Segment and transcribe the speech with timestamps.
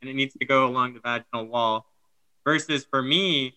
[0.00, 1.86] and it needs to go along the vaginal wall.
[2.44, 3.54] Versus for me,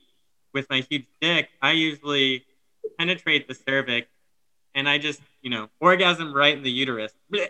[0.54, 2.46] with my huge dick, I usually
[3.00, 4.08] penetrate the cervix
[4.76, 7.14] and I just, you know, orgasm right in the uterus.
[7.32, 7.50] Blech.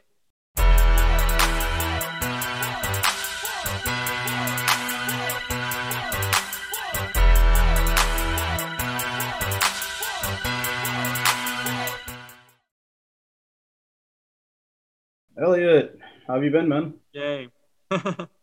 [15.35, 16.93] Elliott, how have you been, man?
[17.11, 17.49] Yay.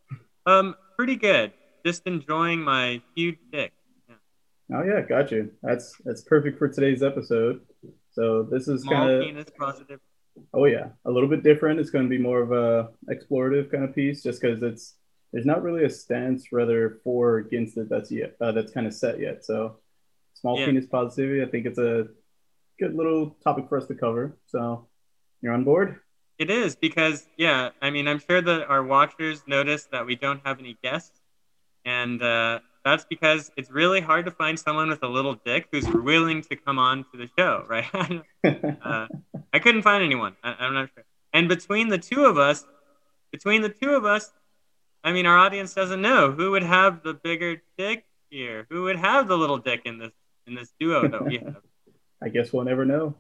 [0.51, 1.53] um, pretty good.
[1.85, 3.73] Just enjoying my huge dick.
[4.09, 4.17] Yeah.
[4.79, 5.51] Oh yeah, got you.
[5.63, 7.61] That's that's perfect for today's episode.
[8.13, 10.01] So this is kind of penis positive.
[10.53, 11.81] oh yeah, a little bit different.
[11.81, 14.97] It's going to be more of a explorative kind of piece, just because it's
[15.33, 18.87] there's not really a stance rather for or against it that's yet uh, that's kind
[18.87, 19.45] of set yet.
[19.45, 19.77] So
[20.35, 20.67] small Yeah.
[20.67, 22.09] penis positivity, I think it's a
[22.79, 24.37] good little topic for us to cover.
[24.47, 24.89] So
[25.41, 26.01] you're on board?
[26.41, 30.41] It is because, yeah, I mean, I'm sure that our watchers notice that we don't
[30.47, 31.21] have any guests.
[31.85, 35.87] And uh, that's because it's really hard to find someone with a little dick who's
[35.87, 37.85] willing to come on to the show, right?
[38.83, 39.07] uh,
[39.53, 40.35] I couldn't find anyone.
[40.43, 41.05] I, I'm not sure.
[41.35, 42.65] And between the two of us,
[43.31, 44.33] between the two of us,
[45.05, 48.67] I mean, our audience doesn't know who would have the bigger dick here.
[48.71, 50.13] Who would have the little dick in this
[50.47, 51.61] in this duo that we have?
[52.23, 53.15] I guess we'll never know.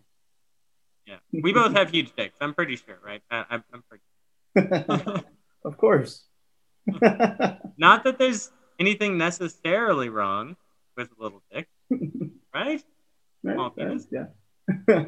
[1.06, 2.36] Yeah, we both have huge dicks.
[2.40, 3.22] I'm pretty sure, right?
[3.30, 5.24] I, I'm, I'm pretty.
[5.64, 6.24] of course.
[7.76, 10.56] Not that there's anything necessarily wrong
[10.96, 11.68] with a little dick,
[12.54, 12.82] right?
[13.42, 14.00] Right.
[14.10, 15.04] Yeah.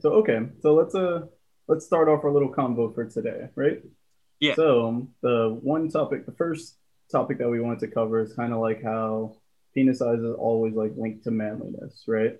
[0.00, 1.22] so okay, so let's uh
[1.68, 3.82] let's start off our little convo for today, right?
[4.40, 4.54] Yeah.
[4.54, 6.76] So the one topic, the first
[7.10, 9.36] topic that we wanted to cover is kind of like how
[9.74, 12.38] penis size is always like linked to manliness, right?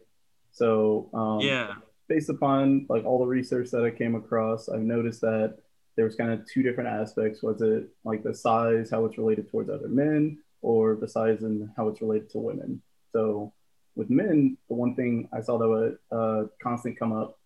[0.52, 1.74] So um, Yeah.
[2.12, 5.56] Based upon like all the research that I came across, I've noticed that
[5.96, 7.42] there was kind of two different aspects.
[7.42, 11.70] Was it like the size, how it's related towards other men, or the size and
[11.74, 12.82] how it's related to women?
[13.14, 13.54] So
[13.94, 17.38] with men, the one thing I saw that would uh, constant come up,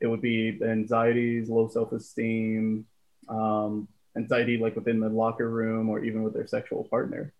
[0.00, 2.86] it would be the anxieties, low self-esteem,
[3.28, 7.32] um, anxiety like within the locker room or even with their sexual partner.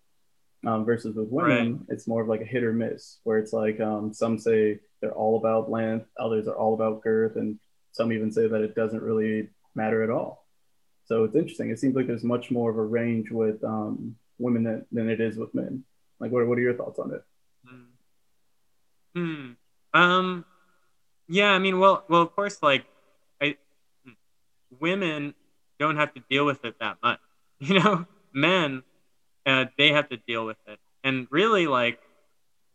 [0.65, 3.79] Um, versus with women, it's more of like a hit or miss, where it's like
[3.79, 7.57] um, some say they're all about length, others are all about girth, and
[7.93, 10.45] some even say that it doesn't really matter at all.
[11.05, 11.71] So it's interesting.
[11.71, 15.19] It seems like there's much more of a range with um, women than, than it
[15.19, 15.83] is with men.
[16.19, 17.23] Like, what, what are your thoughts on it?
[19.15, 19.51] Hmm.
[19.93, 20.45] Um.
[21.27, 21.51] Yeah.
[21.51, 22.85] I mean, well, well, of course, like,
[23.41, 23.57] I,
[24.79, 25.33] women
[25.79, 27.19] don't have to deal with it that much.
[27.63, 28.81] You know, men,
[29.45, 31.99] uh, they have to deal with it, and really, like,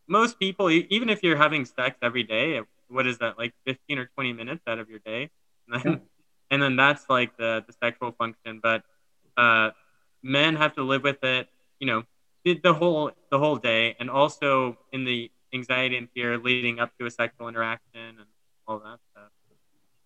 [0.07, 4.05] most people, even if you're having sex every day, what is that, like, fifteen or
[4.15, 5.29] twenty minutes out of your day,
[5.67, 5.99] and then, Yeah.
[6.51, 8.83] and then that's like the the sexual function, but
[9.37, 9.71] uh,
[10.23, 11.49] men have to live with it.
[11.79, 12.03] You know,
[12.45, 16.91] the, the whole the whole day, and also in the anxiety and fear leading up
[16.99, 18.27] to a sexual interaction and
[18.67, 19.31] all that stuff.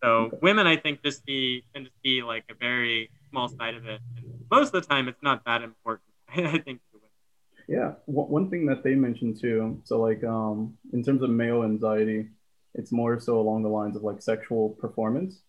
[0.03, 3.85] So women, I think, just see tend to see like a very small side of
[3.85, 6.10] it, and most of the time, it's not that important.
[6.37, 6.79] I think.
[7.67, 9.81] Yeah, one thing that they mentioned too.
[9.85, 12.27] So like um, in terms of male anxiety,
[12.73, 15.41] it's more so along the lines of like sexual performance.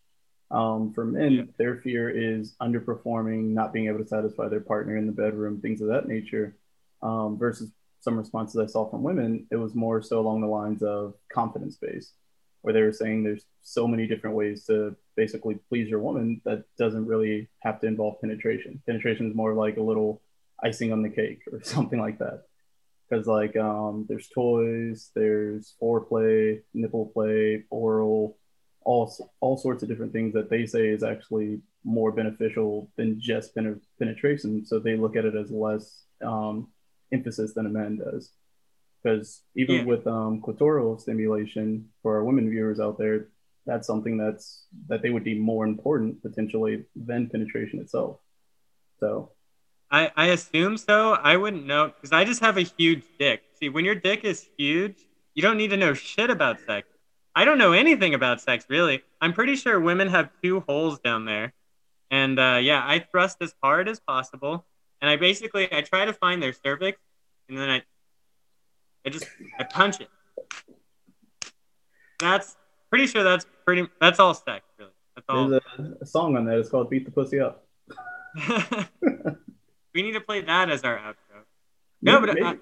[0.51, 1.43] Um, for men, Yeah.
[1.57, 5.81] their fear is underperforming, not being able to satisfy their partner in the bedroom, things
[5.81, 6.57] of that nature.
[7.03, 10.83] Um, versus some responses I saw from women, it was more so along the lines
[10.83, 12.13] of confidence based,
[12.61, 16.65] where they were saying there's so many different ways to basically please your woman that
[16.79, 18.81] doesn't really have to involve penetration.
[18.87, 20.21] Penetration is more like a little
[20.63, 22.43] icing on the cake or something like that.
[23.09, 28.39] Because like um, there's toys, there's foreplay, nipple play, oral,
[28.85, 33.55] all all sorts of different things that they say is actually more beneficial than just
[33.55, 34.65] pen- penetration.
[34.65, 36.69] So they look at it as less um,
[37.13, 38.31] emphasis than a man does.
[39.03, 39.85] Because even Yeah.
[39.85, 43.29] with um, clitoral stimulation for our women viewers out there,
[43.67, 48.21] that's something that's that they would deem more important potentially than penetration itself.
[49.01, 49.33] So
[49.93, 51.13] I, I assume so.
[51.13, 53.43] I wouldn't know because I just have a huge dick.
[53.61, 54.97] See, when your dick is huge,
[55.35, 56.89] you don't need to know shit about sex.
[57.35, 59.03] I don't know anything about sex really.
[59.21, 61.53] I'm pretty sure women have two holes down there,
[62.11, 64.65] and uh, yeah, I thrust as hard as possible,
[65.03, 66.99] and I basically I try to find their cervix,
[67.49, 67.83] and then I
[69.07, 69.27] I just
[69.59, 70.09] I punch it.
[72.19, 72.57] That's
[72.89, 74.91] pretty sure that's pretty that's all sex really.
[75.17, 75.49] That's all.
[75.49, 76.59] there's a, a song on that.
[76.59, 77.67] It's called "Beat the Pussy Up."
[79.95, 81.45] we need to play that as our outro.
[82.01, 82.57] No, but maybe, I,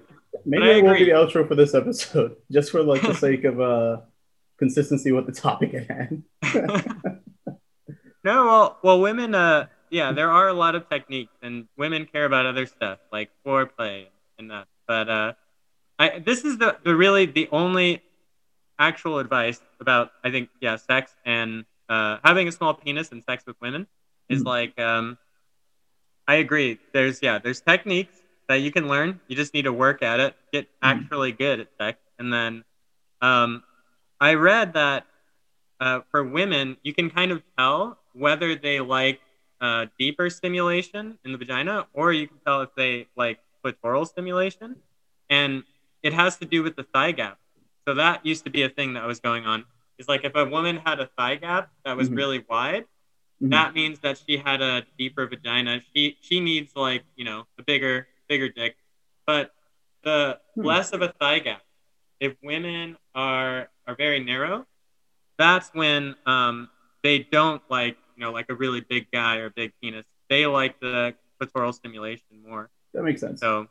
[0.45, 3.13] maybe but I it won't be the outro for this episode, just for like the
[3.27, 3.97] sake of uh
[4.57, 6.23] consistency with the topic at hand.
[8.23, 12.25] no, well, well, women, uh, yeah, there are a lot of techniques, and women care
[12.25, 14.05] about other stuff like foreplay
[14.37, 14.67] and that.
[14.87, 15.33] But uh,
[15.97, 18.01] I this is the, the really the only
[18.77, 23.43] actual advice about I think yeah sex and uh, having a small penis and sex
[23.45, 23.87] with women
[24.29, 24.47] is Mhm.
[24.47, 25.17] like um,
[26.27, 26.79] I agree.
[26.93, 29.21] There's yeah there's techniques that you can learn.
[29.27, 32.63] You just need to work at it, get actually good at sex, and then
[33.21, 33.63] um,
[34.19, 35.07] I read that
[35.79, 39.21] uh, for women you can kind of tell whether they like
[39.61, 44.77] uh, deeper stimulation in the vagina or you can tell if they like clitoral stimulation,
[45.29, 45.63] and
[46.03, 47.37] it has to do with the thigh gap.
[47.87, 49.65] So that used to be a thing that was going on.
[49.97, 52.15] Is like if a woman had a thigh gap that was Mhm.
[52.17, 52.85] really wide,
[53.41, 53.49] Mhm.
[53.51, 55.81] that means that she had a deeper vagina.
[55.93, 58.77] She she needs like you know a bigger bigger dick,
[59.25, 59.53] but
[60.03, 60.65] the Hmm.
[60.65, 61.63] less of a thigh gap.
[62.19, 64.65] If women are are very narrow,
[65.37, 66.69] that's when um
[67.03, 70.05] they don't like you know like a really big guy or big penis.
[70.29, 72.69] They like the clitoral stimulation more.
[72.93, 73.39] that makes sense.
[73.39, 73.67] So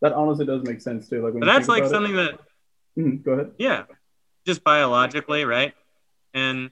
[0.00, 1.22] that honestly does make sense too.
[1.22, 2.38] Like when that's like about it- something that
[2.98, 3.52] Mhm, Go ahead.
[3.58, 3.84] yeah,
[4.46, 5.72] just biologically, right?
[6.34, 6.70] And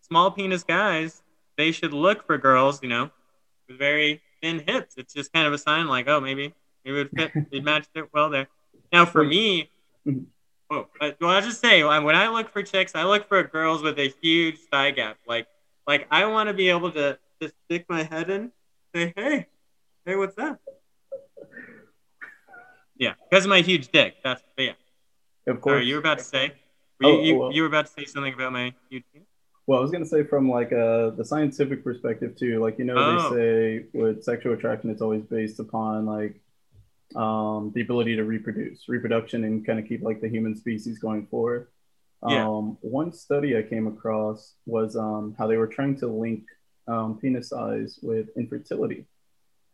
[0.00, 1.22] small penis guys,
[1.60, 3.10] they should look for girls, you know,
[3.68, 4.94] with very thin hips.
[4.96, 6.54] It's just kind of a sign like, oh, maybe
[6.84, 8.48] maybe it would fit, it matched it well there.
[8.92, 9.70] Now for me,
[10.70, 13.98] oh, well, I'll just say when I look for chicks, I look for girls with
[13.98, 15.18] a huge thigh gap.
[15.26, 15.46] Like,
[15.86, 18.50] like I want to be able to just stick my head in,
[18.94, 19.46] say, hey,
[20.06, 20.58] hey, what's up?
[22.96, 24.16] Yeah, because of my huge dick.
[24.22, 24.72] That's but yeah.
[25.46, 25.74] Of course.
[25.74, 26.52] Sorry, you were about to say.
[27.00, 27.52] Were Oh, you, you, well.
[27.52, 29.26] you were about to say something about my huge penis?
[29.70, 32.58] Well, I was gonna say from like uh, the scientific perspective too.
[32.58, 33.30] Like you know, Oh.
[33.32, 36.40] they say with sexual attraction, it's always based upon like
[37.14, 41.28] um, the ability to reproduce, reproduction, and kind of keep like the human species going
[41.28, 41.68] forward.
[42.28, 42.48] Yeah.
[42.48, 46.42] Um, one study I came across was um, how they were trying to link
[46.88, 49.06] um, penis size with infertility.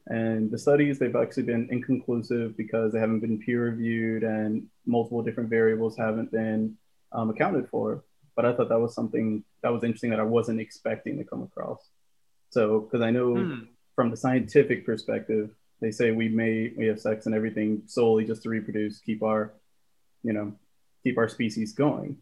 [0.09, 5.23] And the studies, they've actually been inconclusive because they haven't been peer reviewed and multiple
[5.23, 6.77] different variables haven't been
[7.13, 8.05] um, accounted for.
[8.37, 11.43] But I thought that was something that was interesting that I wasn't expecting to come
[11.43, 11.91] across.
[12.51, 13.65] So, because I know Hmm.
[13.97, 18.45] from the scientific perspective, they say we may we have sex and everything solely just
[18.45, 19.55] to reproduce, keep our,
[20.23, 20.55] you know,
[21.03, 22.19] keep our species going.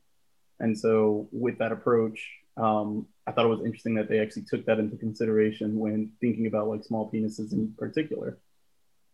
[0.61, 2.27] And so, with that approach,
[2.57, 6.47] um, I thought it was interesting that they actually took that into consideration when thinking
[6.47, 8.39] about like small penises in particular.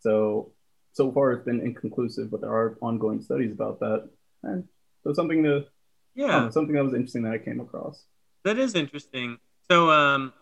[0.00, 0.53] So,
[0.93, 4.09] so far it's been inconclusive, but there are ongoing studies about that,
[4.44, 4.69] and
[5.05, 5.67] so something to
[6.15, 8.05] Yeah, know, something that was interesting that I came across.
[8.44, 9.38] That is interesting.
[9.70, 10.32] So, um,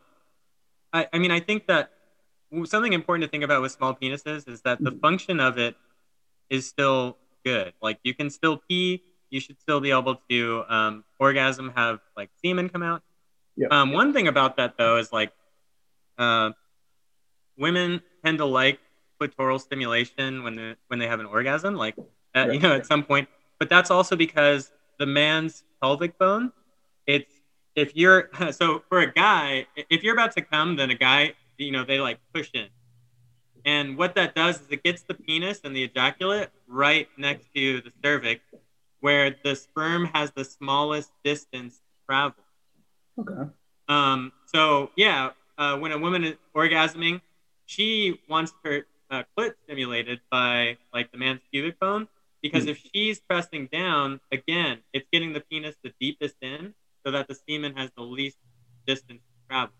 [0.92, 1.90] I, I mean, I think that
[2.64, 5.00] something important to think about with small penises is that the Mhm.
[5.00, 5.76] function of it
[6.48, 7.74] is still good.
[7.82, 9.02] Like, you can still pee.
[9.30, 13.02] You should still be able to um, orgasm, have like semen come out.
[13.70, 15.32] Um, one thing about that though is like,
[16.16, 16.52] uh,
[17.56, 18.78] women tend to like
[19.20, 21.96] clitoral stimulation when the, when they have an orgasm, like
[22.34, 23.28] uh, you know at some point.
[23.58, 26.52] But that's also because the man's pelvic bone,
[27.06, 27.37] it's
[27.78, 31.72] if you're so for a guy, if you're about to come, then a guy, you
[31.72, 32.68] know, they like push in.
[33.64, 37.80] And what that does is it gets the penis and the ejaculate right next to
[37.82, 38.44] the cervix,
[39.00, 42.44] where the sperm has the smallest distance to travel.
[43.18, 43.50] Okay.
[43.88, 47.22] Um, so yeah, uh, when a woman is orgasming,
[47.66, 52.08] she wants her uh, clit stimulated by like the man's pubic bone
[52.42, 52.70] because Hmm.
[52.70, 56.74] if she's pressing down, again, it's getting the penis the deepest in
[57.04, 58.38] so that the semen has the least
[58.86, 59.74] distance to travel.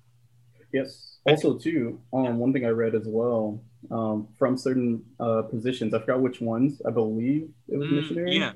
[0.73, 1.19] Yes.
[1.25, 6.01] Also, too, um, one thing I read as well um, from certain uh, positions, I
[6.01, 6.81] forgot which ones.
[6.87, 8.37] I believe it was Mm, missionary.
[8.37, 8.53] yeah.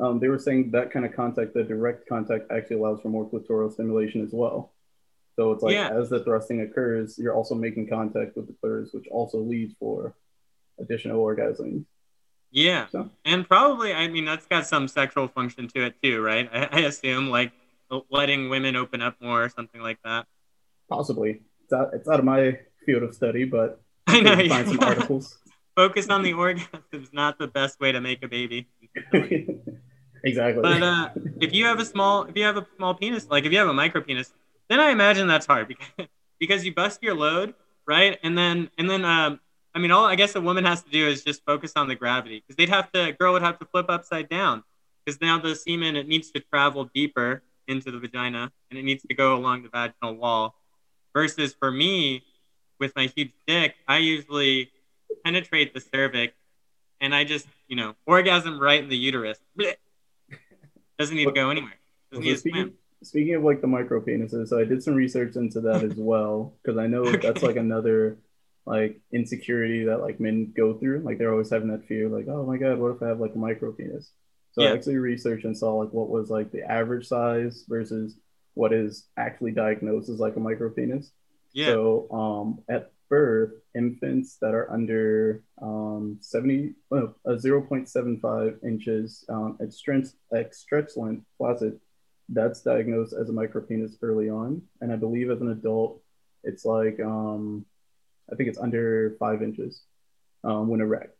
[0.00, 3.28] Um, they were saying that kind of contact, the direct contact, actually allows for more
[3.30, 4.72] clitoral stimulation as well.
[5.36, 5.88] So it's like Yeah.
[5.90, 10.14] as the thrusting occurs, you're also making contact with the clitoris, which also leads for
[10.78, 11.84] additional orgasms.
[12.50, 12.86] Yeah.
[12.88, 16.48] So And probably, I mean, that's got some sexual function to it too, right?
[16.52, 17.52] I, I assume like
[18.10, 20.26] letting women open up more or something like that.
[20.88, 24.36] possibly it's out, it's out of my field of study, but I know.
[24.36, 25.38] could find some articles.
[25.76, 28.68] Focus on the orgasms, not the best way to make a baby.
[30.24, 30.62] exactly.
[30.62, 31.08] But uh,
[31.40, 33.68] if you have a small, if you have a small penis, like if you have
[33.68, 34.32] a micro penis,
[34.68, 35.88] then I imagine that's hard because
[36.38, 37.54] because you bust your load,
[37.86, 38.18] right?
[38.22, 39.40] And then and then um,
[39.74, 41.96] I mean, all I guess a woman has to do is just focus on the
[41.96, 44.62] gravity because they'd have to, girl would have to flip upside down
[45.04, 49.02] because now the semen it needs to travel deeper into the vagina and it needs
[49.04, 50.54] to go along the vaginal wall.
[51.12, 52.24] Versus for me,
[52.80, 54.70] with my huge dick, I usually
[55.24, 56.34] penetrate the cervix
[57.00, 59.38] and I just, you know, orgasm right in the uterus.
[59.58, 59.76] Blech.
[60.98, 61.74] Doesn't need to go anywhere.
[62.10, 62.74] Doesn't need to speaking, swim.
[63.02, 66.54] speaking of like the micro penises, so I did some research into that as well
[66.62, 67.18] because I know okay.
[67.18, 68.18] that's like another
[68.66, 71.00] like insecurity that like men go through.
[71.00, 73.34] Like they're always having that fear, like, oh my god, what if I have like
[73.34, 74.10] a micro penis?
[74.54, 74.70] So yeah.
[74.70, 78.16] I actually researched and saw like what was like the average size versus
[78.54, 81.10] what is actually diagnosed as like a micropenis.
[81.52, 81.66] Yeah.
[81.66, 89.58] So um, at birth, infants that are under um, 70, well, uh, 0.75 inches um,
[89.60, 91.80] at stretch, at stretch length, flaccid,
[92.28, 94.62] that's diagnosed as a micropenis early on.
[94.80, 96.00] And I believe as an adult,
[96.44, 97.66] it's like, um,
[98.32, 99.82] I think it's under five inches
[100.44, 101.16] um, when erect.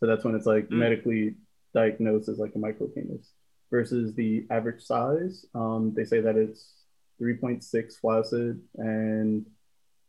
[0.00, 0.72] So that's when it's like mm.
[0.72, 1.36] medically
[1.74, 3.26] diagnosed as like a micropenis
[3.70, 5.46] versus the average size.
[5.54, 6.74] Um, they say that it's
[7.20, 9.46] 3.6 flaccid and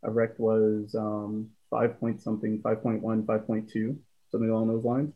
[0.04, 3.98] erect was um, 5 point something, 5.1, 5.2,
[4.32, 5.14] something along those lines.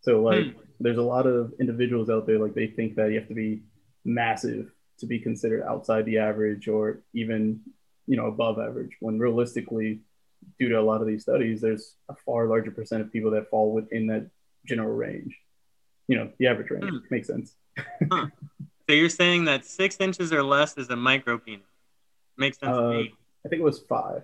[0.00, 0.60] So like hmm.
[0.80, 3.62] there's a lot of individuals out there like they think that you have to be
[4.04, 7.60] massive to be considered outside the average or even
[8.06, 10.00] you know above average when realistically
[10.58, 13.50] due to a lot of these studies there's a far larger percent of people that
[13.50, 14.28] fall within that
[14.66, 15.36] general range
[16.08, 16.98] you know the average range hmm.
[17.10, 17.54] makes sense
[18.10, 18.26] huh.
[18.88, 21.66] so you're saying that six inches or less is a micro penis
[22.36, 23.02] makes sense uh,
[23.44, 24.22] I think it was five.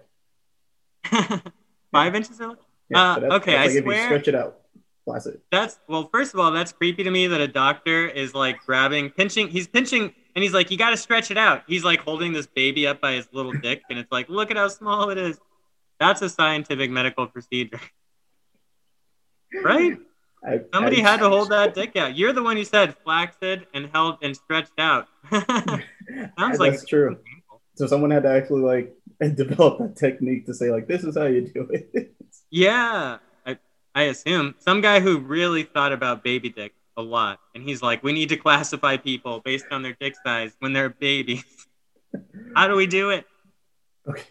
[1.92, 2.58] five inches or
[2.90, 4.04] yeah, uh, okay, that's I swear.
[4.04, 4.58] stretch it out.
[5.06, 5.40] Flaccid.
[5.50, 6.08] That's well.
[6.12, 9.48] First of all, that's creepy to me that a doctor is like grabbing, pinching.
[9.48, 12.46] He's pinching, and he's like, "You got to stretch it out." He's like holding this
[12.46, 15.38] baby up by his little dick, and it's like, "Look at how small it is."
[15.98, 17.80] That's a scientific medical procedure,
[19.64, 19.96] right?
[20.46, 22.16] I, Somebody I, had to hold that dick out.
[22.16, 25.08] You're the one who said flaccid and held and stretched out.
[25.32, 27.18] Sounds like that's true.
[27.76, 31.16] So someone had to actually like and develop that technique to say like this is
[31.16, 32.14] how you do it.
[32.50, 33.58] yeah, I
[33.94, 38.02] I assume some guy who really thought about baby dick a lot, and he's like,
[38.02, 41.44] we need to classify people based on their dick size when they're babies.
[42.54, 43.26] how do we do it?
[44.08, 44.22] Okay.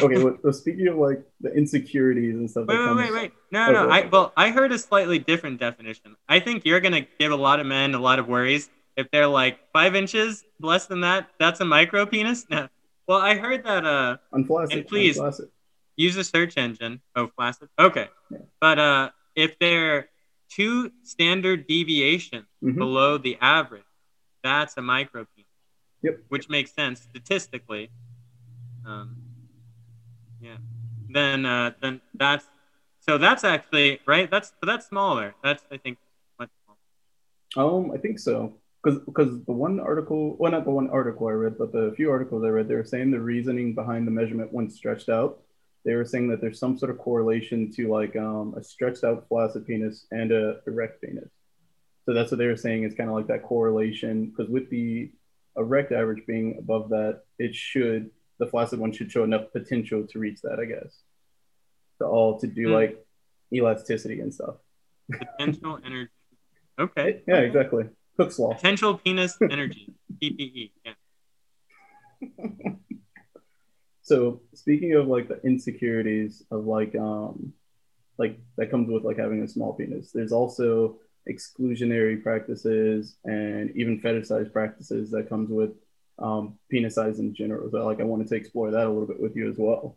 [0.00, 0.22] Okay.
[0.22, 2.66] well, speaking of like the insecurities and stuff.
[2.66, 2.96] Like that.
[2.96, 3.32] Wait, wait, wait, wait.
[3.50, 3.90] No, no.
[3.90, 6.16] I well, I heard a slightly different definition.
[6.28, 9.26] I think you're gonna give a lot of men a lot of worries if they're
[9.26, 11.28] like five inches less than that.
[11.38, 12.46] That's a micro penis.
[12.50, 12.68] No.
[13.08, 13.84] Well, I heard that.
[13.84, 14.78] Uh, Unflaccid.
[14.78, 15.48] And please Unflaccid.
[15.96, 17.00] use a search engine.
[17.16, 17.68] Oh, flaccid.
[17.78, 18.08] Okay.
[18.30, 18.38] Yeah.
[18.60, 20.08] But uh, if they're
[20.48, 22.78] two standard deviations mm-hmm.
[22.78, 23.82] below the average,
[24.44, 25.46] that's a micropenis.
[26.02, 26.20] Yep.
[26.28, 27.90] Which makes sense statistically.
[28.86, 29.16] Um,
[30.42, 30.56] yeah.
[31.08, 32.46] Then uh, then that's
[33.00, 34.30] so that's actually right.
[34.30, 35.34] That's that's smaller.
[35.42, 35.98] That's I think
[36.38, 36.50] much
[37.54, 37.68] smaller.
[37.68, 41.32] Um, I think so because because the one article, well, not the one article I
[41.32, 44.52] read, but the few articles I read, they were saying the reasoning behind the measurement
[44.52, 45.40] when stretched out.
[45.84, 49.26] They were saying that there's some sort of correlation to like um, a stretched out
[49.28, 51.28] flaccid penis and a erect penis.
[52.06, 55.10] So that's what they were saying is kind of like that correlation because with the
[55.56, 60.18] erect average being above that, it should the flaccid one should show enough potential to
[60.18, 60.98] reach that, I guess.
[61.98, 62.72] To all to do mm.
[62.72, 63.06] like
[63.52, 64.56] elasticity and stuff.
[65.10, 66.10] Potential energy.
[66.78, 67.22] Okay.
[67.26, 67.84] Yeah, exactly.
[68.16, 68.54] Hooke's law.
[68.54, 69.92] Potential penis energy.
[70.22, 70.70] PPE.
[70.84, 70.92] Yeah.
[74.02, 77.52] so speaking of like the insecurities of like um
[78.18, 80.98] like that comes with like having a small penis, there's also
[81.28, 85.70] exclusionary practices and even fetishized practices that comes with
[86.22, 87.70] um, penis size in general.
[87.70, 89.96] So like I wanted to explore that a little bit with you as well.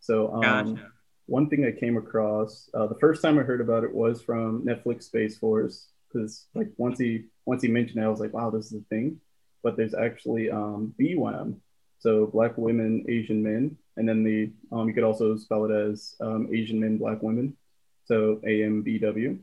[0.00, 0.92] So um, gotcha.
[1.26, 4.64] one thing I came across uh, the first time I heard about it was from
[4.64, 8.50] Netflix Space Force because like once he once he mentioned it, I was like, wow,
[8.50, 9.20] this is a thing.
[9.62, 11.56] But there's actually um, BWAM,
[11.98, 16.14] so Black Women, Asian Men, and then the um, you could also spell it as
[16.20, 17.56] um, Asian Men, Black Women,
[18.04, 19.38] so AMBW.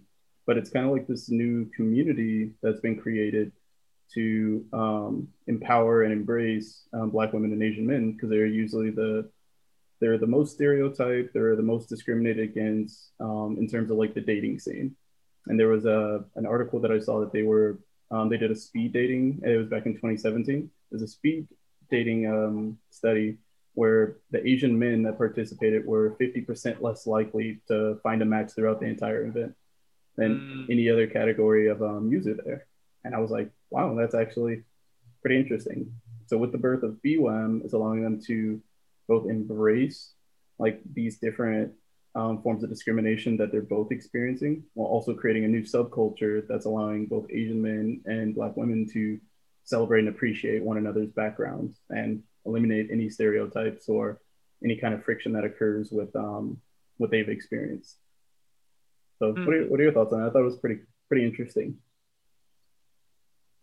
[0.48, 3.51] But it's kind of like this new community that's been created
[4.14, 9.30] to um, empower and embrace um, Black women and Asian men because they're usually the
[10.02, 14.22] they're the most stereotyped, they're the most discriminated against um, in terms of like the
[14.22, 14.96] dating scene
[15.48, 17.80] and there was a an article that I saw that they were
[18.12, 19.42] um, they did a speed dating.
[19.44, 20.70] It was back in 2017.
[20.92, 21.48] There's a speed
[21.90, 23.38] dating um, study
[23.74, 28.80] where the Asian men that participated were 50% less likely to find a match throughout
[28.80, 29.54] the entire event
[30.16, 30.72] than mm.
[30.72, 32.68] any other category of um, user there.
[33.04, 34.63] And I was like, wow, that's actually
[35.22, 35.91] pretty interesting.
[36.27, 38.62] So with the birth of BWAM, it's allowing them to
[39.08, 40.13] both embrace
[40.58, 41.74] like these different
[42.15, 46.65] um, forms of discrimination that they're both experiencing, while also creating a new subculture that's
[46.65, 49.20] allowing both Asian men and Black women to
[49.65, 54.22] celebrate and appreciate one another's backgrounds and eliminate any stereotypes or
[54.63, 56.58] any kind of friction that occurs with um,
[56.98, 57.98] what they've experienced.
[59.20, 59.46] So, mm.
[59.46, 60.29] what, are, what are your thoughts on that?
[60.29, 60.79] I thought it was pretty
[61.10, 61.77] pretty interesting.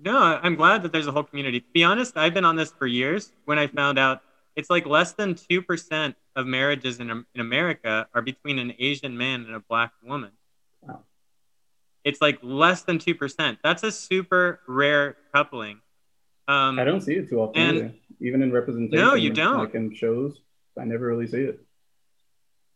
[0.04, 1.60] No, I'm glad that there's a whole community.
[1.60, 3.32] To be honest, I've been on this for years.
[3.44, 4.22] When I found out
[4.56, 9.44] it's like less than 2% of marriages in, in America are between an Asian man
[9.44, 10.32] and a black woman.
[10.80, 11.00] Wow.
[12.04, 13.58] It's like less than 2%.
[13.62, 15.80] That's a super rare coupling.
[16.48, 17.94] Um, I don't see it too often, and- either.
[18.20, 19.04] even in representation.
[19.04, 19.58] No, you don't.
[19.58, 20.40] Like in shows,
[20.76, 21.60] I never really see it.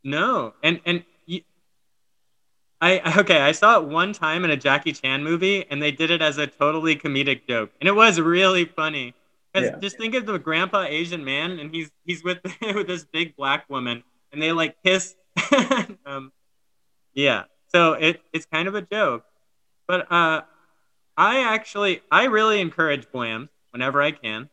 [0.05, 1.03] No, and and
[2.81, 6.11] I okay, I saw it one time in a Jackie Chan movie, and they did
[6.11, 9.15] it as a totally comedic joke, and it was really funny.
[9.53, 9.79] Because Yeah.
[9.81, 13.69] just think of the grandpa Asian man, and he's he's with with this big black
[13.69, 14.03] woman,
[14.33, 15.15] and they like kiss.
[16.07, 16.33] um,
[17.15, 19.25] yeah, so it it's kind of a joke,
[19.87, 20.43] but uh,
[21.17, 24.51] I actually I really encourage BWAMs whenever I can.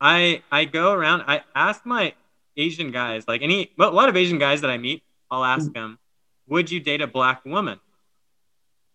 [0.00, 1.22] I I go around.
[1.26, 2.14] I ask my
[2.56, 5.98] Asian guys, like any, a lot of Asian guys that I meet, I'll ask them,
[6.48, 7.80] would you date a black woman?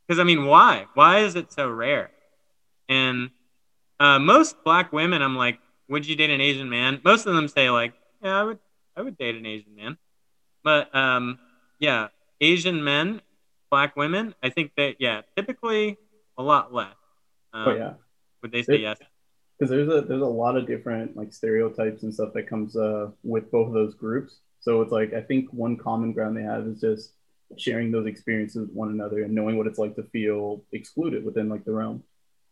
[0.08, 0.88] Because I mean, why?
[0.94, 2.12] Why is it so rare?
[2.90, 3.30] And
[4.00, 7.02] uh, most black women, I'm like, would you date an Asian man?
[7.04, 7.94] Most of them say like,
[8.24, 8.60] yeah, I would,
[8.96, 9.98] I would date an Asian man.
[10.64, 11.40] But um,
[11.80, 12.08] yeah,
[12.40, 13.22] Asian men,
[13.70, 15.98] black women, I think that yeah, typically
[16.38, 16.96] a lot less.
[17.54, 17.94] Um, But yeah,
[18.42, 18.98] would they say It- yes?
[19.58, 23.12] because there's a there's a lot of different like stereotypes and stuff that comes uh,
[23.24, 24.40] with both of those groups.
[24.60, 27.14] So it's like I think one common ground they have is just
[27.58, 31.50] sharing those experiences with one another and knowing what it's like to feel excluded within
[31.50, 32.04] like the realm.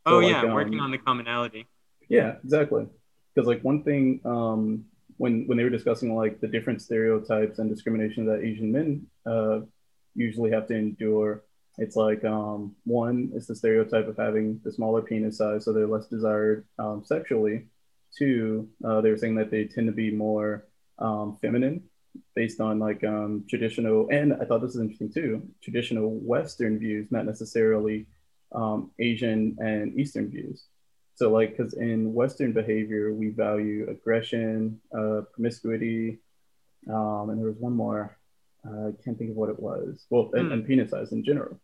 [0.07, 1.67] So, Oh like, yeah, working um, on the commonality.
[2.07, 2.87] Yeah, exactly.
[3.33, 4.85] Because like one thing, um,
[5.17, 9.59] when when they were discussing like the different stereotypes and discrimination that Asian men uh,
[10.15, 11.43] usually have to endure,
[11.77, 15.87] it's like um, one is the stereotype of having the smaller penis size, so they're
[15.87, 17.67] less desired um, sexually.
[18.17, 20.65] Two, uh, they were saying that they tend to be more
[20.97, 21.83] um, feminine,
[22.35, 27.07] based on like um, traditional, and I thought this is interesting too, traditional Western views,
[27.11, 28.07] not necessarily
[28.53, 30.65] um, Asian and Eastern views.
[31.15, 36.19] So, like, because in Western behavior, we value aggression, uh, promiscuity,
[36.89, 38.17] um, and there was one more.
[38.65, 40.05] Uh, I can't think of what it was.
[40.09, 40.51] Well, and, Hmm.
[40.53, 41.59] and penis size in general.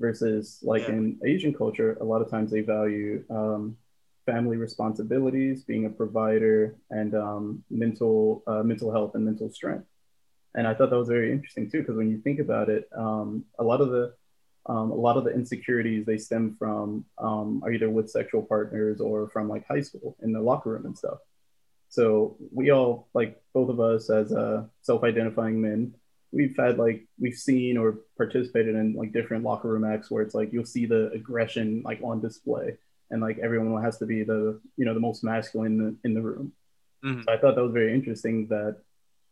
[0.00, 0.94] Versus, like Yeah.
[0.94, 3.76] in Asian culture, a lot of times they value um,
[4.30, 9.86] family responsibilities, being a provider, and um, mental uh, mental health and mental strength.
[10.54, 13.44] And I thought that was very interesting too, because when you think about it, um,
[13.58, 14.04] a lot of the
[14.66, 19.00] um, a lot of the insecurities they stem from um, are either with sexual partners
[19.00, 21.18] or from like high school in the locker room and stuff.
[21.88, 25.94] So we all like both of us as uh, self-identifying men,
[26.32, 30.34] we've had like we've seen or participated in like different locker room acts where it's
[30.34, 32.76] like you'll see the aggression like on display
[33.10, 36.14] and like everyone has to be the you know the most masculine in the, in
[36.14, 36.52] the room.
[37.04, 37.24] Mhm.
[37.24, 38.76] So I thought that was very interesting that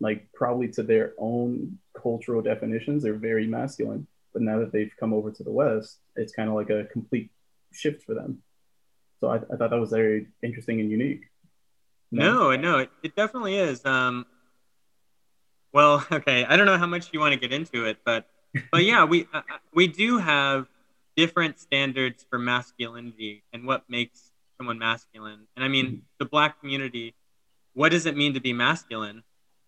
[0.01, 5.15] like probably to their own cultural definitions they're very masculine but now that they've come
[5.15, 7.31] over to the west it's kind of like a complete
[7.73, 8.43] shift for them
[9.21, 11.23] so I, I thought that was very interesting and unique
[12.11, 13.85] No, no, it, it definitely is.
[13.85, 14.27] Um,
[15.73, 18.27] well, okay, I don't know how much you want to get into it, but
[18.71, 20.67] but yeah, we uh, uh, we do have
[21.17, 25.47] different standards for masculinity and what makes someone masculine.
[25.57, 27.15] And I mean, the black community,
[27.75, 29.23] what does it mean to be masculine?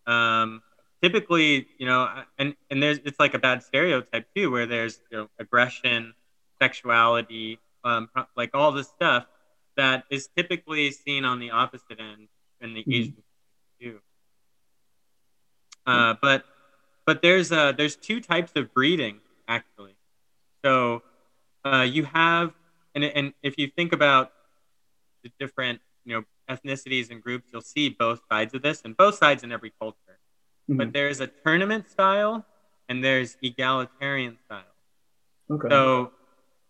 [0.07, 0.63] Um,
[1.03, 2.09] typically, you know,
[2.39, 6.15] and and there's it's like a bad stereotype too, where there's you know aggression,
[6.61, 9.27] sexuality, um, like all this stuff
[9.77, 12.29] that is typically seen on the opposite end
[12.61, 12.93] in the Mhm.
[12.95, 13.25] Asian
[13.81, 14.01] too.
[15.87, 16.45] Uh, but
[17.07, 19.97] but there's uh, there's two types of breeding actually.
[20.65, 21.03] So
[21.65, 22.53] uh, you have
[22.95, 24.33] and and if you think about
[25.25, 29.17] the different you know ethnicities and groups, you'll see both sides of this and both
[29.17, 30.19] sides in every culture.
[30.77, 30.93] But Mhm.
[30.93, 32.47] there's a tournament style
[32.89, 34.75] and there's egalitarian style.
[35.51, 36.13] okay So,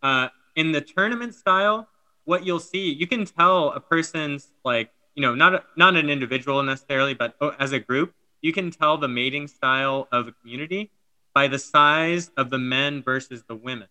[0.03, 1.89] uh, in the tournament style,
[2.25, 6.11] what you'll see, you can tell a person's like, you know, not a, not an
[6.11, 10.33] individual necessarily, but oh, as a group, you can tell the mating style of a
[10.33, 10.91] community
[11.35, 13.89] by the size of the men versus the women.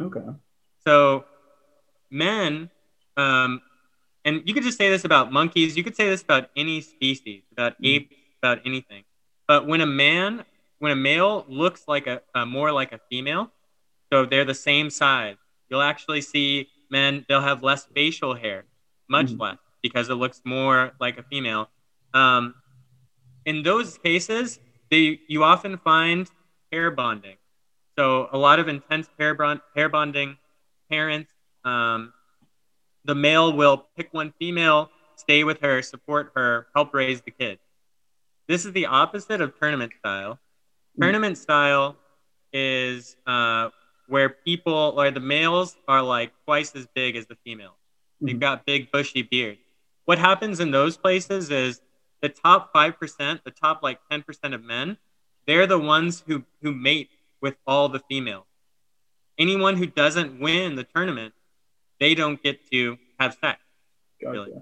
[0.00, 0.26] Okay
[0.86, 1.26] So,
[2.10, 2.70] men,
[3.16, 3.62] um,
[4.24, 5.76] and you could just say this about monkeys.
[5.76, 7.86] You could say this about any species, about Mhm.
[7.86, 9.04] apes, about anything.
[9.48, 10.44] But when a man,
[10.78, 13.52] when a male looks like a, a more like a female,
[14.12, 15.36] so they're the same size,
[15.70, 17.24] you'll actually see men.
[17.28, 18.66] They'll have less facial hair,
[19.08, 19.40] much Mhm.
[19.40, 21.70] less, because it looks more like a female.
[22.14, 22.56] Um,
[23.46, 26.30] in those cases, they you often find
[26.72, 27.37] hair bonding.
[27.98, 30.36] So a lot of intense pair, bond, pair bonding.
[30.88, 31.28] Parents,
[31.64, 32.12] um,
[33.04, 37.58] the male will pick one female, stay with her, support her, help raise the kid.
[38.46, 40.38] This is the opposite of tournament style.
[40.96, 41.02] Mm.
[41.02, 41.96] Tournament style
[42.52, 43.70] is uh,
[44.06, 47.74] where people or the males are like twice as big as the females.
[48.20, 48.40] They've Mhm.
[48.40, 49.60] got big bushy beards.
[50.04, 51.82] What happens in those places is
[52.22, 54.98] the top five percent, the top like ten percent of men,
[55.46, 58.46] they're the ones who who mate with all the females.
[59.38, 61.34] Anyone who doesn't win the tournament,
[62.00, 63.60] they don't get to have sex.
[64.20, 64.32] Gotcha.
[64.32, 64.52] really.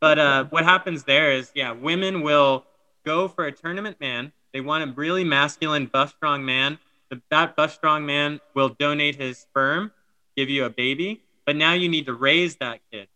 [0.00, 2.64] But uh, what happens there is, yeah, women will
[3.04, 4.32] go for a tournament man.
[4.52, 6.78] They want a really masculine, buff, strong man.
[7.10, 9.92] The, that buff, strong man will donate his sperm,
[10.36, 11.22] give you a baby.
[11.46, 13.08] But now you need to raise that kid.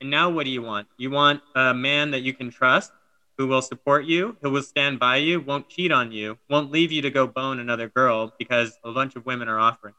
[0.00, 0.88] And now what do you want?
[0.96, 2.92] You want a man that you can trust,
[3.38, 6.90] who will support you, who will stand by you, won't cheat on you, won't leave
[6.90, 9.94] you to go bone another girl because a bunch of women are offering.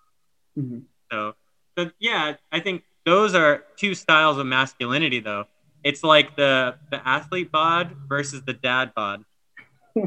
[0.58, 0.84] Mhm.
[1.12, 1.36] So,
[1.76, 5.46] but yeah, I think those are two styles of masculinity, though.
[5.84, 9.24] It's like the the athlete bod versus the dad bod.
[9.96, 10.04] I,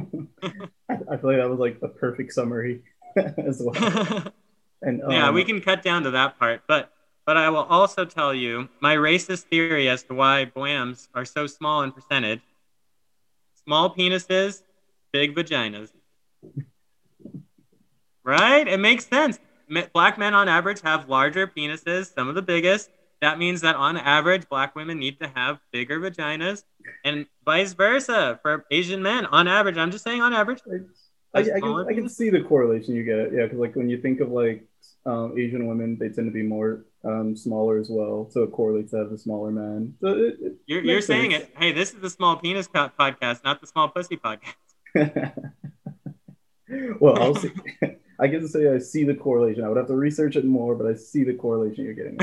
[1.16, 2.82] feel like that was like the perfect summary
[3.16, 4.32] as well.
[4.82, 6.92] And yeah, um, we can cut down to that part, but
[7.26, 11.46] but I will also tell you my racist theory as to why BWAMs are so
[11.46, 12.40] small in percentage.
[13.70, 14.62] Small penises,
[15.12, 15.90] big vaginas.
[18.24, 18.66] Right?
[18.66, 19.38] It makes sense.
[19.92, 22.90] Black men on average have larger penises, some of the biggest.
[23.20, 26.64] That means that on average, black women need to have bigger vaginas,
[27.04, 29.26] and vice versa for Asian men.
[29.26, 30.62] On average, I'm just saying on average.
[31.32, 33.20] I, I, can, I can see the correlation you get.
[33.20, 33.32] It.
[33.32, 34.64] Yeah, because like when you think of like
[35.06, 38.90] um, Asian women, they tend to be more um, smaller as well, so it correlates
[38.92, 39.94] to have the smaller man.
[40.00, 41.50] So it, it You're, you're saying it.
[41.58, 44.54] Hey, this is the small penis podcast, not the small pussy podcast.
[47.00, 47.50] well, I'll see.
[48.20, 49.64] I guess to say I see the correlation.
[49.64, 52.18] I would have to research it more, but I see the correlation you're getting.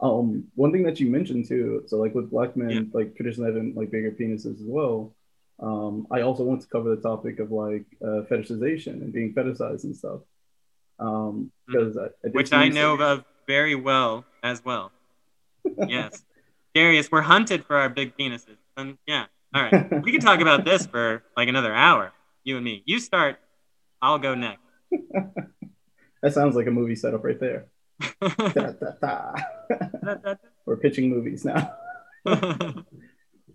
[0.00, 2.80] Um, one thing that you mentioned too, so like with black men, Yeah.
[2.92, 5.14] like traditionally having like bigger penises as well.
[5.60, 9.84] Um, I also want to cover the topic of like uh, fetishization and being fetishized
[9.84, 10.20] and stuff.
[10.98, 12.36] Um, because I, I did Mm-hmm.
[12.36, 14.92] Which I know of very well as well.
[15.86, 16.24] Yes.
[16.74, 18.56] Darius, we're hunted for our big penises.
[18.76, 19.26] And yeah.
[19.54, 20.02] All right.
[20.02, 22.12] We can talk about this for like another hour,
[22.44, 22.82] you and me.
[22.86, 23.38] You start,
[24.00, 24.62] I'll go next.
[26.20, 27.66] That sounds like a movie setup right there.
[28.20, 30.34] Da, da, da.
[30.66, 31.72] We're pitching movies now.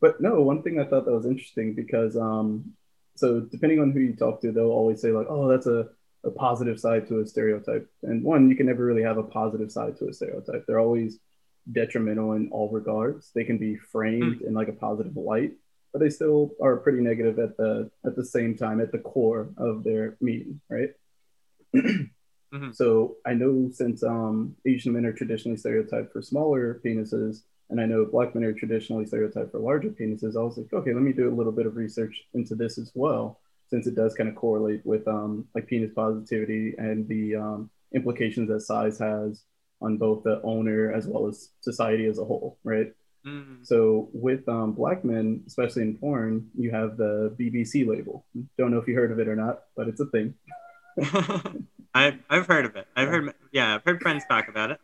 [0.03, 2.73] But no, one thing I thought that was interesting because um,
[3.15, 5.87] so depending on who you talk to, they'll always say like, oh, that's a,
[6.23, 7.89] a positive side to a stereotype.
[8.03, 10.65] And one, you can never really have a positive side to a stereotype.
[10.65, 11.19] They're always
[11.71, 13.31] detrimental in all regards.
[13.33, 15.53] They can be framed in like a positive light,
[15.91, 19.49] but they still are pretty negative at the at the same time at the core
[19.57, 20.89] of their meaning, right?
[22.53, 22.75] Mhm.
[22.75, 27.85] So I know since um, Asian men are traditionally stereotyped for smaller penises, and I
[27.85, 31.13] know black men are traditionally stereotyped for larger penises, I was like, okay, let me
[31.13, 33.39] do a little bit of research into this as well,
[33.73, 38.47] since it does kind of correlate with um, like penis positivity and the um, implications
[38.47, 39.45] that size has
[39.81, 42.93] on both the owner as well as society as a whole, right?
[43.25, 43.65] Mm.
[43.65, 48.23] So with um, black men, especially in porn, you have the BBC label.
[48.59, 50.35] Don't know if you heard of it or not, but it's a thing.
[51.95, 52.85] I've, I've heard of it.
[52.95, 54.79] I've heard, yeah, I've heard friends talk about it.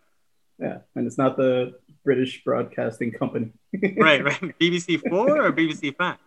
[0.57, 3.51] Yeah, and it's not the British Broadcasting Company.
[3.97, 4.59] Right, right.
[4.59, 6.17] BBC 4 or BBC 5?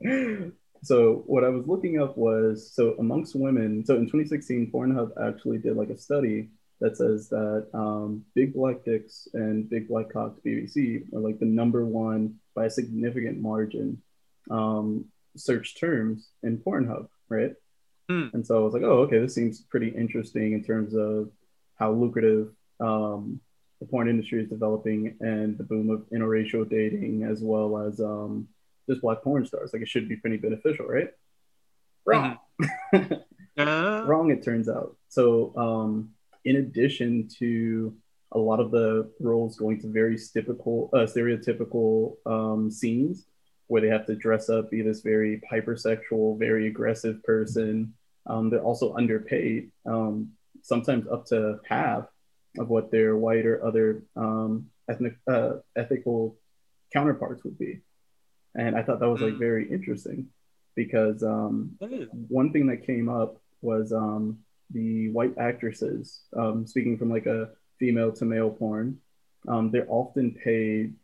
[0.82, 3.84] So what I was looking up was so amongst women.
[3.84, 8.84] So in 2016, Pornhub actually did like a study that says that um, big black
[8.84, 14.02] dicks and big black cocks BBC are like the number one by a significant margin
[14.50, 17.52] um, search terms in Pornhub, right?
[18.08, 18.28] Hmm.
[18.34, 21.30] And so I was like, oh, okay, this seems pretty interesting in terms of
[21.78, 23.40] how lucrative um,
[23.80, 28.48] the porn industry is developing and the boom of interracial dating as well as um,
[28.88, 29.70] just black porn stars.
[29.72, 31.08] Like it should be pretty beneficial, right?
[32.04, 32.38] Wrong.
[33.58, 34.96] Uh, Wrong, it turns out.
[35.08, 36.10] So, um,
[36.44, 37.96] in addition to
[38.32, 43.26] a lot of the roles going to very typical, uh, stereotypical um, scenes
[43.68, 47.94] where they have to dress up, be this very hypersexual, very aggressive person,
[48.26, 52.06] um, they're also underpaid, um, sometimes up to half
[52.58, 56.36] of what their white or other um, ethnic, uh, ethical
[56.92, 57.80] counterparts would be.
[58.56, 59.38] And I thought that was like Mm.
[59.38, 60.28] very interesting
[60.74, 61.76] because um,
[62.28, 64.38] one thing that came up was um,
[64.70, 66.22] the white actresses.
[66.32, 68.98] Um, speaking from like a female to male porn,
[69.46, 70.94] um, they're often paid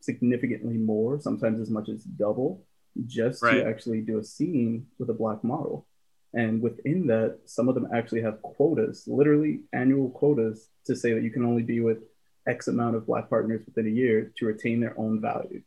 [0.00, 2.64] significantly more, sometimes as much as double,
[3.06, 3.62] just Right.
[3.62, 5.86] to actually do a scene with a black model.
[6.34, 11.22] And within that, some of them actually have quotas, literally annual quotas, to say that
[11.22, 11.98] you can only be with
[12.46, 15.62] X amount of black partners within a year to retain their own value.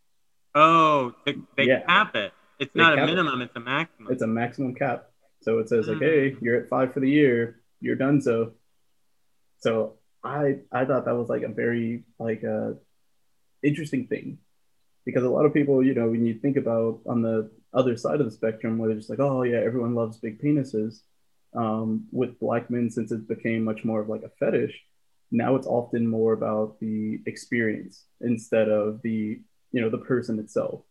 [0.56, 1.82] Oh, they, they Yeah.
[1.86, 2.34] cap it.
[2.60, 3.12] It's They not a cap it.
[3.12, 4.12] minimum, it's a maximum.
[4.12, 5.10] It's a maximum cap.
[5.42, 6.02] So it says like, Mm.
[6.02, 8.54] hey, you're at five for the year, you're done so.
[9.60, 12.74] So I I thought that was like a very like a uh,
[13.64, 14.40] interesting thing
[15.06, 18.20] because a lot of people, you know, when you think about on the other side
[18.20, 21.02] of the spectrum, where they're just like, oh yeah, everyone loves big penises.
[21.56, 24.80] Um, with black men, since it became much more of like a fetish,
[25.32, 30.82] now it's often more about the experience instead of the you know the person itself.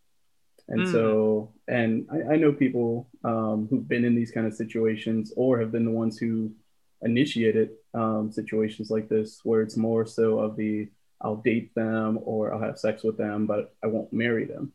[0.69, 0.93] And mm.
[0.93, 5.59] so, and I, I know people um, who've been in these kind of situations or
[5.61, 6.53] have been the ones who
[7.01, 10.89] initiated um, situations like this, where it's more so of the
[11.21, 14.73] I'll date them or I'll have sex with them, but I won't marry them.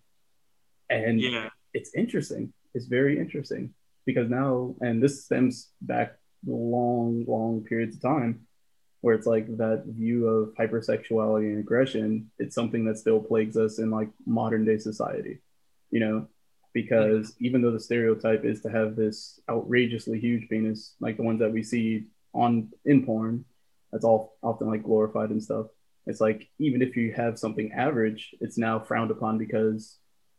[0.89, 1.49] And yeah.
[1.73, 2.53] it's interesting.
[2.73, 3.73] It's very interesting
[4.05, 8.41] because now, and this stems back long, long periods of time
[9.03, 13.77] where it's like that view of hypersexuality and aggression, it's something that still plagues us
[13.77, 15.41] in like modern day society,
[15.91, 16.27] you know,
[16.73, 21.39] because even though the stereotype is to have this outrageously huge penis, like the ones
[21.39, 23.45] that we see on in porn,
[23.91, 25.67] that's all often like glorified and stuff
[26.05, 29.97] it's like even if you have something average, it's now frowned upon because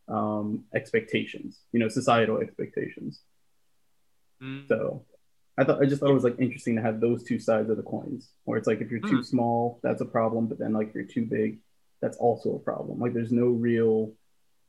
[0.09, 3.21] um, expectations, you know, societal expectations.
[4.43, 4.69] Mm.
[4.69, 5.05] So
[5.57, 7.77] I thought I just thought it was like interesting to have those two sides of
[7.77, 9.25] the coins, where it's like if you're too mm.
[9.25, 11.59] small, that's a problem, but then like if you're too big,
[12.01, 12.99] that's also a problem.
[12.99, 14.13] Like there's no real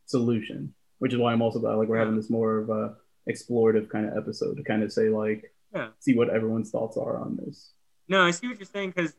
[0.05, 2.95] solution, which is why I'm also glad like we're having this more of a
[3.29, 5.87] explorative kind of episode to kind of say like yeah.
[5.99, 7.71] see what everyone's thoughts are on this.
[8.07, 9.13] No, I see what you're saying because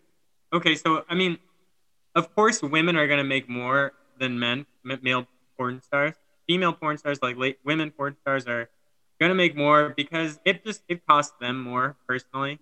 [0.52, 1.38] okay, so I mean
[2.16, 5.26] of course, women are going to make more than men, male
[5.56, 6.14] porn stars.
[6.48, 8.70] Female porn stars, like late, women porn stars, are
[9.20, 12.58] going to make more because it just it costs them more personally.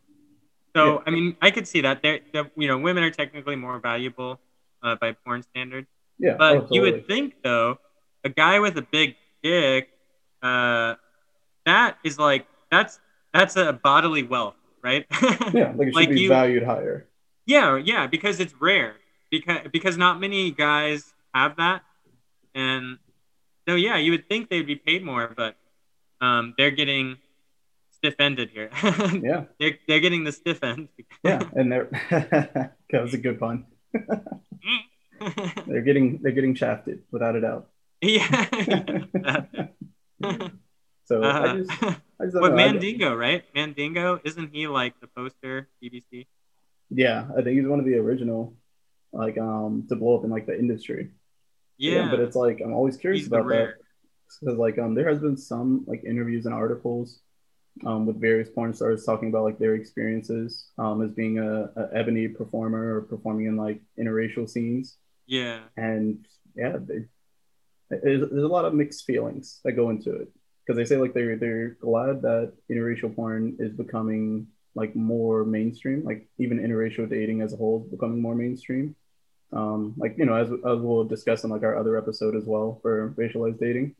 [0.74, 0.98] So yeah.
[1.06, 2.02] I mean, I could see that.
[2.02, 2.20] There,
[2.56, 4.40] you know, women are technically more valuable
[4.82, 5.88] uh, by porn standards.
[6.18, 6.76] Yeah, but absolutely.
[6.76, 7.78] you would think though,
[8.24, 9.88] a guy with a big dick,
[10.42, 10.94] uh,
[11.66, 13.00] that is like that's
[13.32, 15.06] that's a bodily wealth, right?
[15.52, 17.06] yeah, like it should like be you, valued higher.
[17.46, 18.96] Yeah, yeah, because it's rare
[19.30, 21.82] because because not many guys have that,
[22.54, 22.98] and
[23.68, 25.56] so yeah, you would think they'd be paid more, but
[26.24, 27.18] um, they're getting
[27.90, 28.70] stiff ended here.
[29.22, 30.88] yeah, they're they're getting the stiff end.
[31.24, 33.66] yeah, and they're that was a good pun.
[35.66, 37.68] they're getting they're getting shafted without a doubt.
[38.00, 38.46] Yeah.
[41.06, 43.44] so uh, I just, I just but Mandingo, right?
[43.54, 46.26] Mandingo, isn't he like the poster BBC?
[46.90, 48.54] Yeah, I think he's one of the original
[49.12, 51.10] like um to blow up in like the industry.
[51.78, 53.74] Yeah, yeah but it's like I'm always curious He's about that
[54.40, 57.20] because like um there has been some like interviews and articles
[57.87, 61.88] um with various porn stars talking about like their experiences um as being a, a
[61.94, 64.97] ebony performer or performing in like interracial scenes.
[65.27, 67.07] Yeah, and yeah, they,
[67.90, 70.29] there's, there's a lot of mixed feelings that go into it.
[70.64, 76.03] Because they say like they're they're glad that interracial porn is becoming like more mainstream
[76.05, 78.94] like even interracial dating as a whole is becoming more mainstream.
[79.53, 82.79] Um, like you know as, as we'll discuss in like our other episode as well
[82.83, 83.94] for racialized dating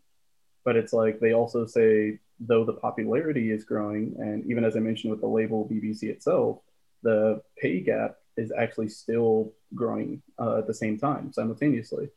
[0.65, 4.81] but it's like they also say though the popularity is growing and even as i
[4.81, 6.59] mentioned with the label bbc itself
[7.05, 12.09] the pay gap is actually still growing uh, at the same time simultaneously.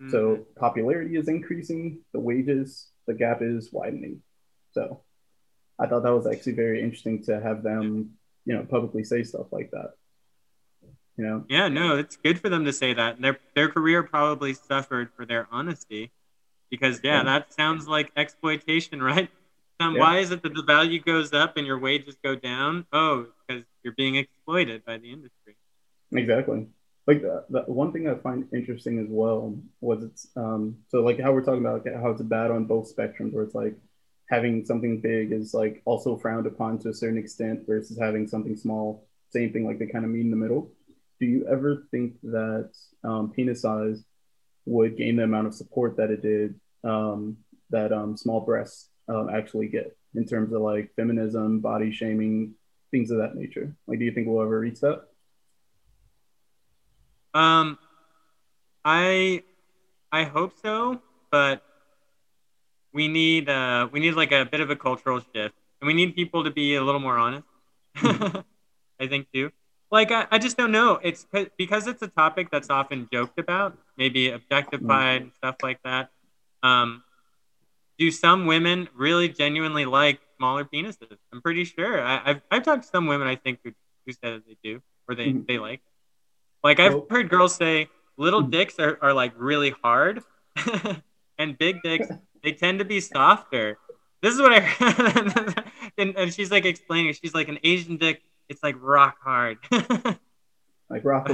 [0.00, 0.10] Mm-hmm.
[0.10, 4.22] so popularity is increasing the wages the gap is widening.
[4.72, 5.02] So
[5.78, 8.10] i thought that was actually very interesting to have them
[8.44, 9.92] you know publicly say stuff like that.
[11.16, 11.44] You know?
[11.48, 13.20] Yeah no it's good for them to say that.
[13.20, 16.10] Their their career probably suffered for their honesty
[16.74, 19.28] because yeah, that sounds like exploitation right?
[19.80, 20.00] Um, yeah.
[20.00, 22.86] why is it that the value goes up and your wages go down?
[22.92, 25.56] Oh because you're being exploited by the industry.
[26.12, 26.66] Exactly.
[27.06, 31.20] Like the, the one thing i find interesting as well was it's um so like
[31.20, 33.76] how we're talking about how it's bad on both spectrums where it's like
[34.30, 38.56] having something big is like also frowned upon to a certain extent versus having something
[38.56, 39.06] small.
[39.30, 40.72] Same thing like they kind of meet in the middle.
[41.20, 42.70] Do you ever think that
[43.04, 44.02] um, penis size
[44.66, 46.54] would gain the amount of support that it did
[46.84, 47.36] um,
[47.70, 52.54] that um, small breasts um, actually get in terms of like feminism, body shaming,
[52.90, 53.74] things of that nature?
[53.86, 55.04] Like, do you think we'll ever reach that?
[57.32, 57.78] Um,
[58.84, 59.42] I
[60.12, 61.62] I hope so, but
[62.92, 66.14] we need uh we need like a bit of a cultural shift, and we need
[66.14, 67.46] people to be a little more honest.
[67.96, 69.50] I think too
[69.94, 70.98] like I, I just don't know.
[71.02, 71.24] It's
[71.56, 76.10] because it's a topic that's often joked about, maybe objectified and stuff like that.
[76.64, 77.04] Um,
[77.98, 81.16] do some women really genuinely like smaller penises?
[81.32, 82.02] I'm pretty sure.
[82.02, 83.72] I, have I've talked to some women I think who,
[84.06, 85.42] who said they do or they, mm-hmm.
[85.46, 85.80] they like.
[86.64, 87.06] Like I've oh.
[87.08, 88.50] heard girls say little mm-hmm.
[88.50, 90.22] dicks are, are like really hard,
[91.38, 92.08] and big dicks
[92.42, 93.78] they tend to be softer.
[94.22, 95.64] This is what I
[95.98, 97.12] and, and she's like explaining.
[97.12, 99.58] She's like an Asian dick it's like rock hard.
[100.90, 101.30] like Rock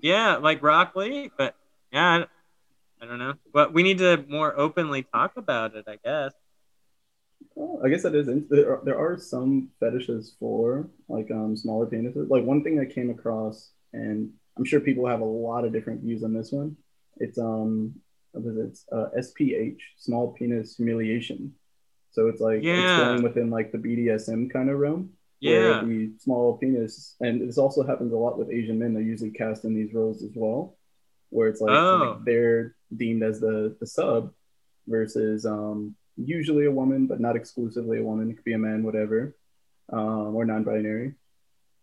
[0.00, 1.54] yeah, like Rock but
[1.92, 2.24] yeah,
[3.00, 3.34] I, don't know.
[3.52, 6.32] But we need to more openly talk about it, I guess.
[7.54, 8.26] Well, I guess that is.
[8.48, 12.28] There are, there are some fetishes for like um smaller penises.
[12.28, 16.02] Like one thing I came across, and I'm sure people have a lot of different
[16.02, 16.76] views on this one.
[17.18, 17.94] It's um,
[18.32, 18.60] what is it?
[18.66, 21.52] It's uh, SPH, small penis humiliation.
[22.10, 22.80] So it's like Yeah.
[22.80, 25.10] it's going within like the BDSM kind of realm.
[25.40, 25.82] Yeah.
[25.82, 28.94] Where the small penis, and this also happens a lot with Asian men.
[28.94, 30.76] They're usually cast in these roles as well,
[31.30, 32.16] where it's like, Oh.
[32.16, 34.32] like they're deemed as the the sub
[34.86, 38.30] versus um usually a woman, but not exclusively a woman.
[38.30, 39.36] It could be a man, whatever,
[39.92, 41.14] um, or non-binary.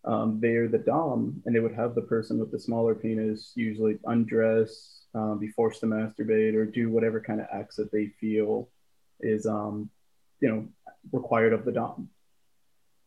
[0.04, 3.98] Um, they're the dom, and they would have the person with the smaller penis usually
[4.06, 8.70] undress, um, be forced to masturbate, or do whatever kind of acts that they feel
[9.22, 9.90] is, um,
[10.42, 10.68] you know,
[11.12, 12.10] required of the dom.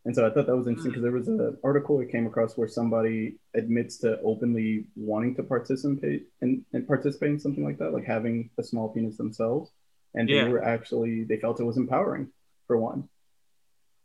[0.05, 2.57] And so I thought that was interesting because there was an article I came across
[2.57, 7.93] where somebody admits to openly wanting to participate in, and participate in something like that,
[7.93, 9.71] like having a small penis themselves.
[10.15, 10.45] And Yeah.
[10.45, 12.31] they were actually they felt it was empowering
[12.65, 13.09] for one.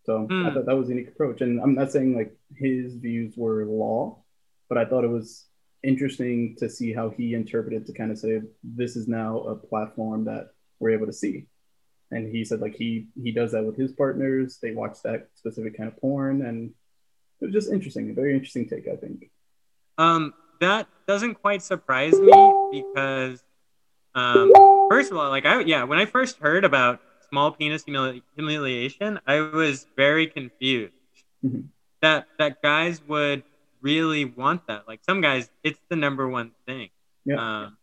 [0.05, 0.55] So I Hmm.
[0.55, 1.41] thought that was a unique approach.
[1.41, 4.23] And I'm not saying like his views were law,
[4.69, 5.47] but I thought it was
[5.83, 10.25] interesting to see how he interpreted to kind of say this is now a platform
[10.25, 10.49] that
[10.81, 11.47] we're able to see.
[12.11, 14.59] And he said like he he does that with his partners.
[14.63, 16.73] They watch that specific kind of porn, and
[17.41, 18.11] it was just interesting.
[18.11, 19.31] A very interesting take, I think.
[19.99, 23.43] Um, that doesn't quite surprise me because,
[24.15, 24.53] um,
[24.91, 29.19] first of all, like I yeah, when I first heard about small penis humili- humiliation,
[29.27, 30.93] I was very confused.
[31.45, 31.69] Mhm.
[32.03, 33.43] That that guys would
[33.81, 34.87] really want that.
[34.87, 36.91] Like some guys, it's the number one thing.
[37.25, 37.37] Yeah.
[37.37, 37.77] Um,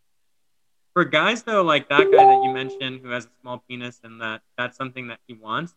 [0.93, 4.21] for guys though, like that guy that you mentioned who has a small penis and
[4.21, 5.75] that that's something that he wants.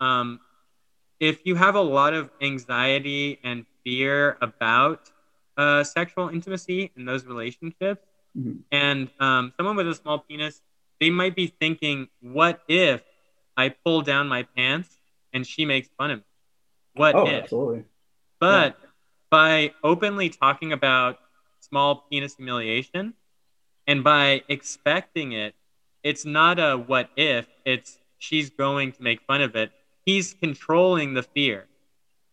[0.00, 0.40] Um,
[1.20, 5.10] if you have a lot of anxiety and fear about
[5.56, 8.64] uh, sexual intimacy in those relationships, Mhm.
[8.70, 10.62] and um, someone with a small penis,
[11.00, 13.02] they might be thinking, "What if
[13.56, 14.98] I pull down my pants
[15.32, 16.24] and she makes fun of me?
[16.94, 17.84] What Oh, if?" absolutely.
[18.40, 18.76] But
[19.30, 21.18] by openly talking about
[21.60, 23.14] small penis humiliation
[23.86, 25.54] and by expecting it,
[26.02, 29.72] it's not a what if, it's she's going to make fun of it.
[30.04, 31.66] He's controlling the fear.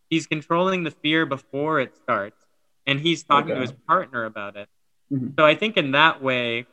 [0.09, 2.45] He's controlling the fear before it starts,
[2.85, 4.69] and he's talking to his partner about it.
[5.11, 5.35] Mhm.
[5.37, 6.65] So I think in that way,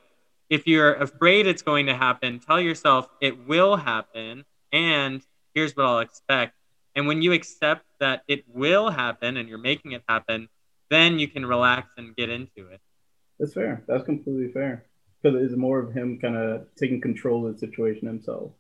[0.50, 5.22] if you're afraid it's going to happen, tell yourself it will happen, and
[5.54, 6.54] here's what I'll expect.
[6.94, 10.48] And when you accept that it will happen and you're making it happen,
[10.90, 12.80] then you can relax and get into it.
[13.40, 13.83] That's fair.
[13.88, 14.85] That's completely fair.
[15.22, 18.53] Because it's more of him kind of taking control of the situation himself.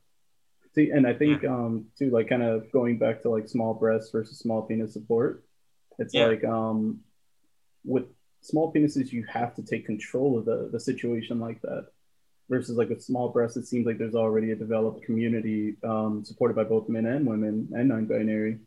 [0.74, 4.10] See, and I think um too, like kind of going back to like small breasts
[4.10, 5.44] versus small penis support.
[5.98, 6.26] It's Yeah.
[6.26, 7.00] like um
[7.84, 8.06] with
[8.40, 11.86] small penises, you have to take control of the the situation like that.
[12.48, 16.56] Versus like with small breasts, it seems like there's already a developed community um, supported
[16.56, 18.58] by both men and women and non-binary.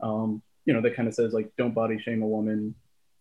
[0.00, 2.74] Um, you know, that kind of says like don't body shame a woman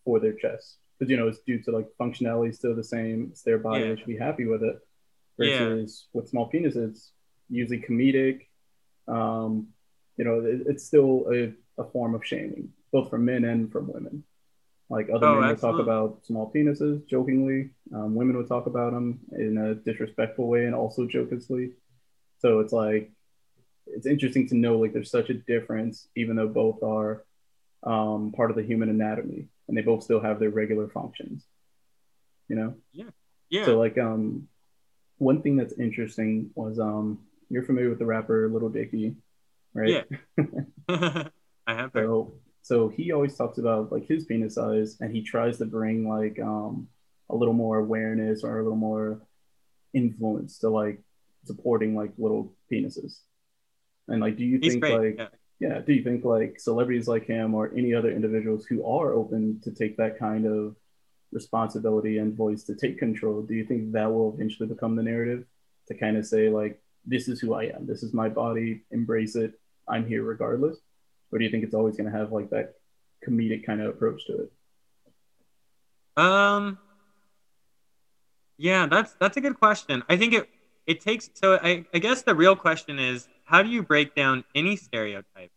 [0.04, 3.30] for their chest because you know it's due to like functionality still the same.
[3.32, 3.90] It's their body; Yeah.
[3.90, 4.78] they should be happy with it.
[5.40, 5.58] Yeah.
[5.60, 7.10] Versus with small penises,
[7.50, 8.42] usually comedic.
[9.08, 9.70] Um,
[10.18, 13.92] you know, it, it's still a, a form of shaming, both from men and from
[13.92, 14.24] women.
[14.92, 15.80] Like other Oh, men will absolutely.
[15.80, 17.72] talk about small penises jokingly.
[17.96, 21.72] Um, women will talk about them in a disrespectful way and also jocosely.
[22.40, 23.10] So it's like
[23.88, 27.24] it's interesting to know like there's such a difference, even though both are
[27.84, 31.46] um, part of the human anatomy and they both still have their regular functions.
[32.48, 32.74] You know.
[32.92, 33.10] Yeah.
[33.50, 33.66] Yeah.
[33.66, 34.48] So like um,
[35.18, 39.16] one thing that's interesting was um, you're familiar with the rapper Little Dicky,
[39.74, 40.06] right?
[40.38, 40.44] Yeah.
[41.68, 42.06] I have heard.
[42.06, 46.08] So so he always talks about like his penis size and he tries to bring
[46.08, 46.88] like um
[47.30, 49.22] a little more awareness or a little more
[49.94, 51.02] influence to like
[51.46, 53.20] supporting like little penises.
[54.08, 55.00] And like do you He's think great.
[55.00, 55.38] like yeah.
[55.62, 59.62] Yeah, do you think like celebrities like him or any other individuals who are open
[59.64, 60.76] to take that kind of
[61.32, 65.46] responsibility and voice to take control, do you think that will eventually become the narrative
[65.88, 69.36] to kind of say like this is who I am, this is my body, embrace
[69.36, 69.54] it,
[69.88, 70.80] I'm here regardless?
[71.32, 72.74] Or do you think it's always going to have like that
[73.24, 74.52] comedic kind of approach to it?
[76.18, 76.80] Um.
[78.58, 80.02] Yeah, that's that's a good question.
[80.10, 80.50] I think it
[80.88, 84.46] it takes so I, I guess the real question is how do you break down
[84.56, 85.52] any stereotype?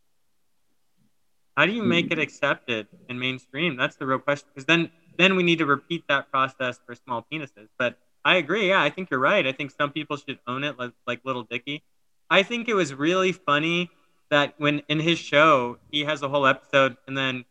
[1.57, 2.23] How do you make it hmm.
[2.23, 3.77] accepted and mainstream?
[3.77, 4.49] That's the real question.
[4.53, 7.69] Because then then we need to repeat that process for small penises.
[7.79, 8.69] But I agree.
[8.71, 9.47] Yeah, I think you're right.
[9.47, 11.85] I think some people should own it, like, like Little Dicky.
[12.29, 13.91] I think it was really funny
[14.31, 17.45] that when in his show he has a whole episode and then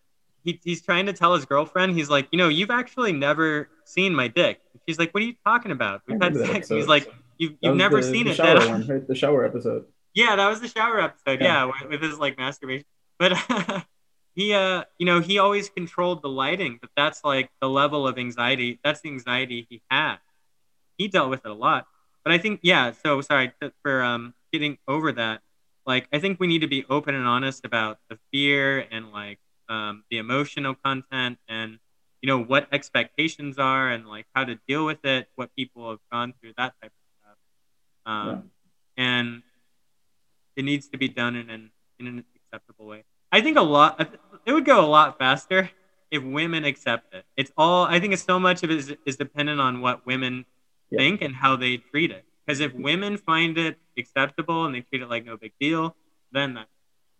[0.43, 4.13] he, he's trying to tell his girlfriend he's like you know you've actually never seen
[4.13, 7.53] my dick she's like what are you talking about we've had sex he's like you've,
[7.61, 8.69] you've never the, seen the it shower then.
[8.69, 9.07] one, right?
[9.07, 9.85] The shower episode.
[10.13, 11.41] Yeah that was the shower episode.
[11.41, 11.71] Yeah, Yeah.
[11.81, 12.85] with, with his like masturbation.
[13.19, 13.33] But
[14.35, 18.17] he uh you know he always controlled the lighting but that's like the level of
[18.17, 20.17] anxiety that's the anxiety he had.
[20.97, 21.87] He dealt with it a lot.
[22.23, 23.51] But i think yeah so sorry
[23.81, 25.41] for um getting over that
[25.85, 29.39] like i think we need to be open and honest about the fear and like
[29.69, 31.79] um, the emotional content and
[32.21, 35.99] you know what expectations are and like how to deal with it what people have
[36.11, 37.37] gone through that type of stuff.
[38.05, 38.51] Um,
[38.97, 39.41] and
[40.55, 43.99] it needs to be done in an in an acceptable way i think a lot
[44.45, 45.69] it would go a lot faster
[46.11, 49.15] if women accept it it's all i think it's so much of it is, is
[49.17, 50.45] dependent on what women
[50.91, 50.99] Yeah.
[50.99, 55.01] think and how they treat it because if women find it acceptable and they treat
[55.01, 55.95] it like no big deal
[56.31, 56.67] then that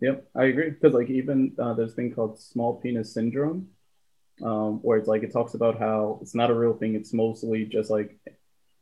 [0.02, 0.70] Yep, I agree.
[0.72, 3.70] Because like even uh, there's a thing called small penis syndrome,
[4.44, 6.96] um, where it's like it talks about how it's not a real thing.
[6.96, 8.18] It's mostly just like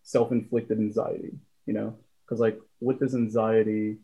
[0.04, 1.34] self-inflicted anxiety.
[1.68, 1.96] You know,
[2.26, 3.98] because like with this anxiety,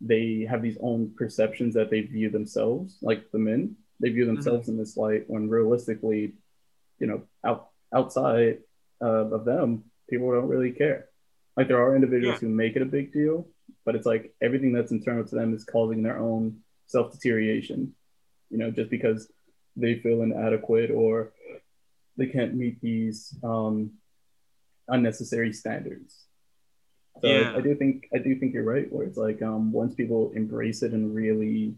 [0.00, 4.68] they have these own perceptions that they view themselves, like the men, they view themselves
[4.68, 6.34] in this light when realistically,
[6.98, 8.58] you know, out outside
[9.02, 11.08] uh, of them, people don't really care.
[11.56, 13.46] Like there are individuals who make it a big deal,
[13.84, 17.94] but it's like everything that's internal to them is causing their own self deterioration.
[18.50, 19.30] You know, just because
[19.76, 21.32] they feel inadequate or
[22.16, 23.92] they can't meet these um,
[24.88, 26.23] unnecessary standards.
[27.20, 27.54] So Yeah.
[27.56, 28.90] I do think I do think you're right.
[28.92, 31.74] Where it's like um, once people embrace it and really,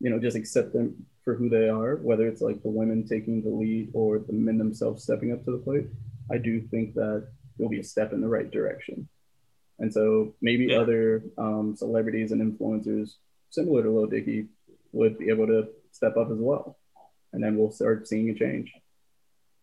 [0.00, 3.42] you know, just accept them for who they are, whether it's like the women taking
[3.42, 5.86] the lead or the men themselves stepping up to the plate,
[6.30, 7.28] I do think that
[7.58, 9.08] it'll be a step in the right direction.
[9.78, 10.80] And so maybe Yeah.
[10.80, 13.16] other um, celebrities and influencers
[13.50, 14.48] similar to Lil Dicky
[14.92, 16.76] would be able to step up as well,
[17.32, 18.72] and then we'll start seeing a change.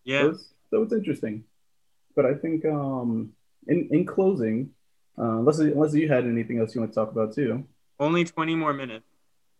[0.06, 1.44] yeah So it's, so it's interesting.
[2.16, 3.34] But I think um,
[3.68, 4.72] in in closing,
[5.18, 7.66] uh, unless unless you had anything else you want to talk about too,
[8.00, 9.06] only 20 more minutes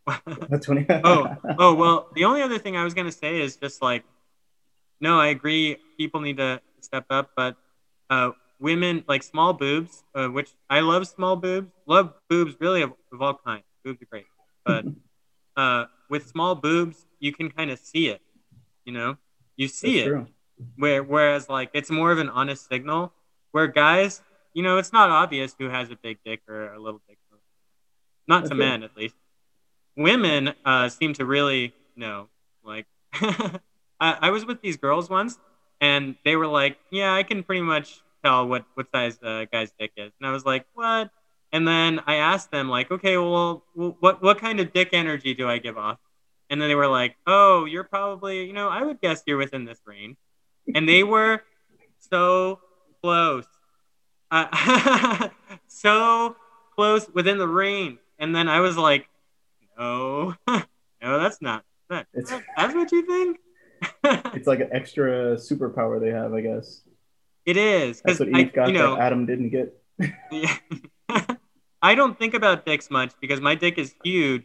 [0.62, 0.86] twenty.
[1.04, 2.10] oh, oh well.
[2.16, 4.04] The only other thing I was gonna say is just like,
[5.00, 5.78] no, I agree.
[5.98, 7.56] People need to step up, but
[8.10, 11.72] uh, women like small boobs, uh, which I love small boobs.
[11.86, 13.64] Love boobs really of, of all kinds.
[13.84, 14.26] Boobs are great,
[14.66, 14.86] but
[15.58, 18.22] uh, with small boobs, you can kind of see it.
[18.86, 19.18] You know,
[19.56, 20.10] you see That's it.
[20.10, 20.28] true.
[20.76, 23.14] Where whereas like it's more of an honest signal.
[23.52, 24.22] Where guys,
[24.58, 27.20] you know, it's not obvious who has a big dick or a little dick.
[28.28, 29.14] Not to men, at least.
[29.96, 32.30] Women uh, seem to really know.
[32.64, 33.62] Like, I,
[34.00, 35.38] I was with these girls once,
[35.80, 39.72] and they were like, "Yeah, I can pretty much tell what what size the guy's
[39.80, 41.12] dick is," and I was like, "What?"
[41.52, 45.36] And then I asked them, like, "Okay, well, well, what what kind of dick energy
[45.36, 46.00] do I give off?"
[46.50, 49.66] And then they were like, "Oh, you're probably, you know, I would guess you're within
[49.66, 50.18] this range,"
[50.74, 51.44] and they were
[52.00, 52.60] so
[53.02, 53.46] close,
[54.32, 55.30] uh,
[55.68, 56.36] so
[56.76, 58.00] close within the range.
[58.20, 59.08] And then I was like,
[59.78, 60.64] "No, no,
[61.02, 61.64] that's not.
[61.90, 63.38] That, It's- that's what you think."
[64.34, 66.82] It's like an extra superpower they have, I guess.
[67.46, 69.74] it is That's what I, Eve got you know, that Adam didn't get.
[70.32, 70.58] Yeah.
[71.82, 74.44] I don't think about dicks much because my dick is huge,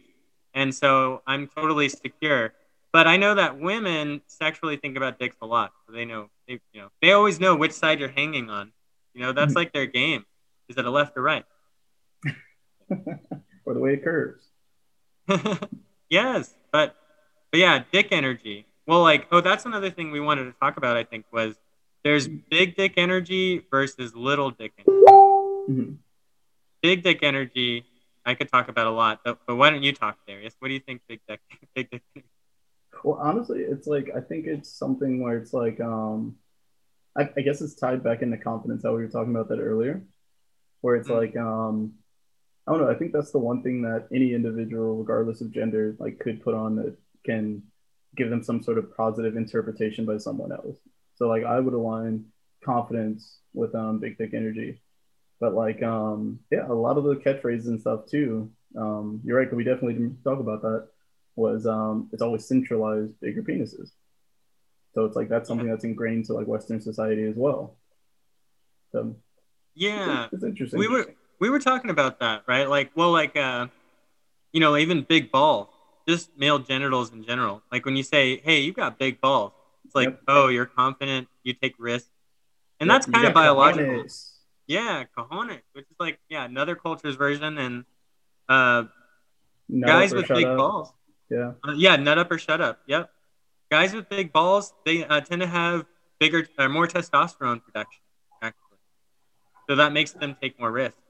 [0.53, 2.53] and so I'm totally secure.
[2.91, 5.71] But I know that women sexually think about dicks a lot.
[5.87, 8.71] So they know, they, you know, they always know which side you're hanging on.
[9.13, 9.57] You know, that's Mhm.
[9.57, 10.25] like their game.
[10.69, 11.45] Is it a left or right?
[13.65, 14.43] or the way it curves.
[16.09, 16.95] yes, but
[17.51, 18.65] but yeah, dick energy.
[18.87, 20.97] Well, like, oh, that's another thing we wanted to talk about.
[20.97, 21.55] I think was
[22.03, 25.05] there's big dick energy versus little dick energy.
[25.69, 25.97] Mhm.
[26.81, 27.85] big dick energy
[28.25, 30.55] I could talk about a lot, but, but why don't you talk, Darius?
[30.59, 31.39] What do you think big dick
[31.75, 32.27] big dick energy?
[33.03, 36.35] Well, honestly, it's like I think it's something where it's like um,
[37.15, 38.83] I, I guess it's tied back into confidence.
[38.83, 40.03] How we were talking about that earlier,
[40.81, 41.17] where it's Mm.
[41.17, 41.93] like um,
[42.67, 42.89] I don't know.
[42.89, 46.55] I think that's the one thing that any individual, regardless of gender, like could put
[46.55, 46.95] on that
[47.25, 47.63] can
[48.15, 50.77] give them some sort of positive interpretation by someone else.
[51.15, 52.25] So like I would align
[52.63, 54.81] confidence with um big dick energy.
[55.39, 58.51] But like um yeah, a lot of the catchphrases and stuff too.
[58.77, 60.87] Um, you're right, we definitely didn't talk about that.
[61.35, 63.91] Was um it's always centralized bigger penises.
[64.93, 67.75] So it's like that's something that's ingrained to like Western society as well.
[68.91, 69.15] So
[69.75, 70.79] Yeah, it's interesting.
[70.79, 72.69] we were we were talking about that, right?
[72.69, 73.67] Like, well, like, uh,
[74.53, 75.67] you know, even big balls,
[76.07, 77.63] just male genitals in general.
[77.71, 79.51] Like when you say, "Hey, you've got big balls,"
[79.83, 80.21] it's like, Yep.
[80.27, 82.09] oh, you're confident, you take risks,
[82.79, 84.03] and Yep, that's kind of biological.
[84.03, 84.29] cojones.
[84.67, 87.85] Yeah, cojones, which is like, yeah, another culture's version, and
[88.47, 88.83] uh,
[89.67, 90.57] Nut guys with big up.
[90.57, 90.93] balls.
[91.29, 91.53] Yeah.
[91.67, 92.79] Uh, yeah, nut up or shut up.
[92.85, 93.09] Yep.
[93.73, 95.87] Guys with big balls, they uh, tend to have
[96.19, 98.03] bigger or more testosterone production,
[98.39, 98.77] actually.
[99.67, 101.01] So that makes them take more risks.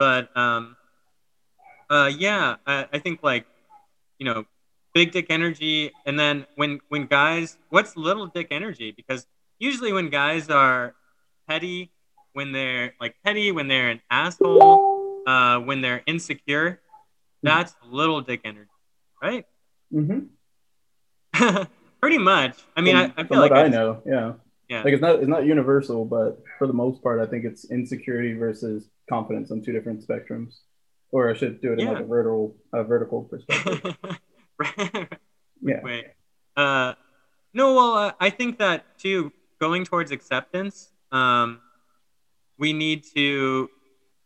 [0.00, 0.74] But um,
[1.88, 3.46] uh, yeah, I, I think like,
[4.18, 4.44] you know,
[4.92, 8.90] big dick energy, and then when when guys, what's little dick energy?
[8.90, 9.28] Because
[9.60, 10.96] usually when guys are
[11.46, 11.92] petty,
[12.32, 16.80] when they're like petty, when they're an asshole, uh, when they're insecure,
[17.44, 18.68] that's little dick energy,
[19.22, 19.46] right?
[19.94, 21.62] Mm-hmm.
[22.04, 22.58] Pretty much.
[22.76, 24.34] I mean, from, I, I feel like what I know, yeah.
[24.68, 24.82] Yeah.
[24.82, 28.34] Like it's not it's not universal, but for the most part, I think it's insecurity
[28.34, 30.52] versus confidence on two different spectrums.
[31.12, 33.96] Or I should do it in like a vertical a vertical perspective.
[34.58, 35.08] right.
[35.62, 35.80] Yeah.
[35.82, 36.04] Wait.
[36.58, 36.92] Uh,
[37.54, 41.60] no, well, uh, I think that too, going towards acceptance, um,
[42.58, 43.70] we need to,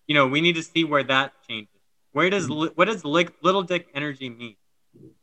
[0.09, 1.81] you know, we need to see where that changes.
[2.11, 4.57] Where does li- what does li- little dick energy mean?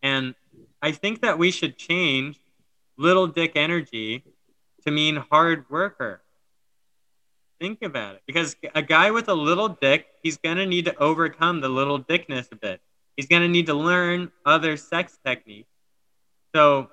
[0.02, 0.36] And
[0.82, 2.40] I think that we should change
[2.98, 4.24] little dick energy
[4.86, 6.22] to mean hard worker.
[7.60, 11.62] Think about it, because a guy with a little dick, he's gonna need to overcome
[11.62, 12.82] the little dickness a bit.
[13.16, 15.70] He's gonna need to learn other sex techniques.
[16.54, 16.90] So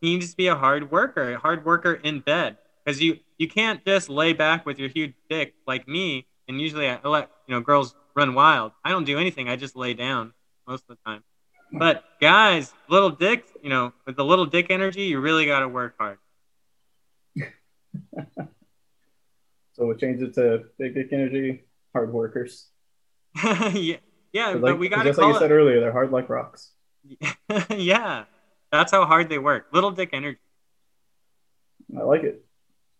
[0.00, 3.48] he needs to be a hard worker, a hard worker in bed, because you you
[3.48, 6.26] can't just lay back with your huge dick like me.
[6.46, 8.72] And usually I let you know girls run wild.
[8.84, 9.48] I don't do anything.
[9.48, 10.32] I just lay down
[10.68, 11.24] most of the time.
[11.72, 15.68] But guys, little dicks, you know, with the little dick energy, you really got to
[15.68, 16.18] work hard.
[19.76, 22.68] So we'll change it to big dick energy, hard workers.
[23.44, 23.96] yeah,
[24.32, 26.28] yeah, 'Cause but we got to just like you call said earlier, they're hard like
[26.28, 26.70] rocks.
[27.70, 28.24] yeah,
[28.70, 29.66] that's how hard they work.
[29.72, 30.38] Little dick energy.
[31.98, 32.44] I like it.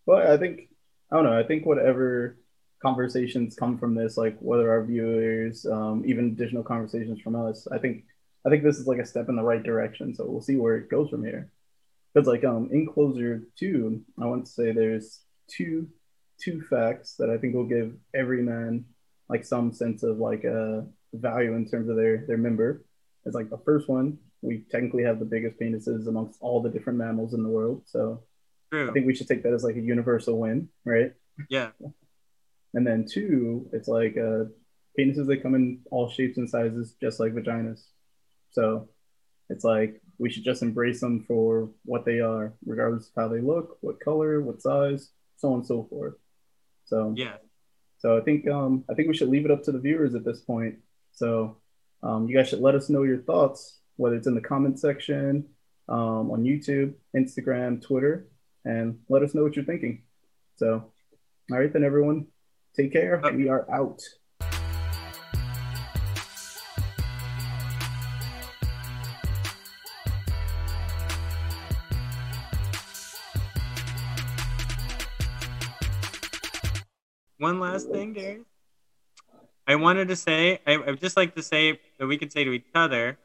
[0.05, 0.67] But I think
[1.09, 1.39] I don't know.
[1.39, 2.37] I think whatever
[2.81, 7.77] conversations come from this, like whether our viewers, um, even additional conversations from us, I
[7.77, 8.03] think
[8.45, 10.13] I think this is like a step in the right direction.
[10.13, 11.51] So we'll see where it goes from here.
[12.13, 15.87] Because like um in closure two, I want to say there's two
[16.39, 18.85] two facts that I think will give every man
[19.29, 20.81] like some sense of like a uh,
[21.13, 22.85] value in terms of their their member.
[23.25, 26.99] It's like the first one, we technically have the biggest penises amongst all the different
[26.99, 27.83] mammals in the world.
[27.85, 28.21] So
[28.71, 31.13] I think we should take that as like a universal win, right?
[31.49, 31.71] Yeah.
[32.73, 34.45] And then two, it's like uh,
[34.99, 37.83] penises they come in all shapes and sizes, just like vaginas.
[38.55, 38.87] So
[39.49, 43.41] it's like we should just embrace them for what they are, regardless of how they
[43.41, 46.15] look, what color, what size, so on and so forth.
[46.85, 47.37] So Yeah.
[47.97, 50.23] so I think um, I think we should leave it up to the viewers at
[50.23, 50.75] this point.
[51.11, 51.57] So
[52.01, 55.45] um, you guys should let us know your thoughts, whether it's in the comment section,
[55.89, 58.27] um, on YouTube, Instagram, Twitter,
[58.63, 60.03] and let us know what you're thinking.
[60.55, 60.91] So,
[61.51, 62.27] all right then, everyone,
[62.75, 63.23] take care.
[63.23, 64.01] Uh, we are out.
[77.45, 78.47] One last thing, Darius.
[79.67, 82.43] I wanted to say, I, I would just like to say that we could say
[82.43, 83.19] to each other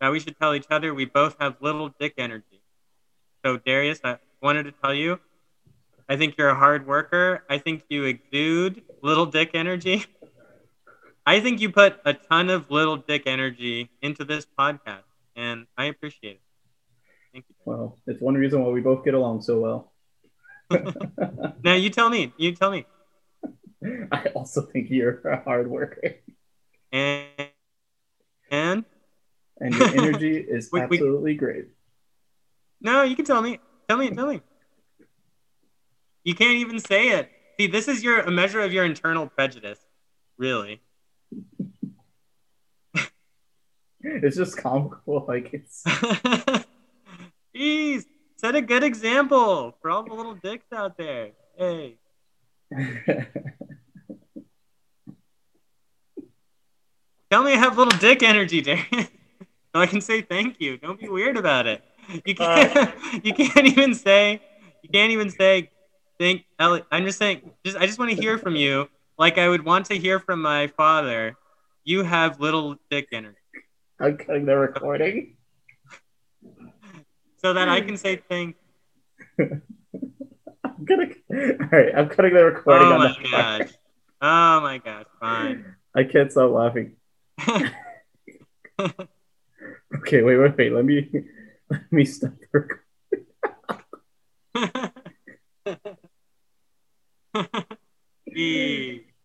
[0.00, 2.62] that we should tell each other we both have little dick energy.
[3.44, 5.20] So, Darius, I wanted to tell you,
[6.08, 7.44] I think you're a hard worker.
[7.50, 10.06] I think you exude little dick energy.
[11.26, 15.04] I think you put a ton of little dick energy into this podcast,
[15.36, 16.40] and I appreciate it.
[17.34, 17.54] Thank you.
[17.66, 19.92] Well, it's one reason why we both get along so well.
[21.62, 22.32] Now, you tell me.
[22.38, 22.86] You tell me.
[24.12, 26.16] I also think you're a hard worker,
[26.92, 27.26] And
[28.50, 28.84] and
[29.60, 31.66] and your energy is We- we- absolutely great.
[32.80, 33.58] No, you can tell me.
[33.88, 34.10] Tell me.
[34.10, 34.40] Tell me.
[36.24, 37.30] You can't even say it.
[37.58, 39.80] See, this is your a measure of your internal prejudice,
[40.36, 40.80] really.
[44.00, 45.82] It's just comical, like it's.
[47.54, 48.04] Jeez,
[48.36, 51.30] set a good example for all the little dicks out there.
[51.56, 51.98] Hey,
[57.30, 58.86] tell me I have little dick energy, Darius,
[59.74, 60.76] so I can say thank you.
[60.76, 61.82] Don't be weird about it.
[62.24, 62.94] You can't.
[63.24, 64.42] you can't even say.
[64.82, 65.70] You can't even say.
[66.18, 66.44] Thank.
[66.58, 66.86] Elliott.
[66.90, 67.50] I'm just saying.
[67.64, 68.88] Just I just want to hear from you,
[69.18, 71.36] like I would want to hear from my father.
[71.84, 73.36] You have little dick energy,
[73.98, 75.36] I'm cutting the recording.
[77.38, 78.56] so that I can say thank.
[79.38, 79.62] I'm
[80.84, 81.14] gonna.
[81.32, 83.68] All right, I'm cutting the recording Oh on my that part.
[83.68, 83.70] gosh.
[84.20, 85.04] Oh my gosh.
[85.20, 85.76] Fine.
[85.94, 86.96] I can't stop laughing.
[89.96, 90.72] Okay, wait, wait, wait.
[90.72, 91.08] Let me
[91.70, 92.68] let me stop the
[97.34, 99.04] recording.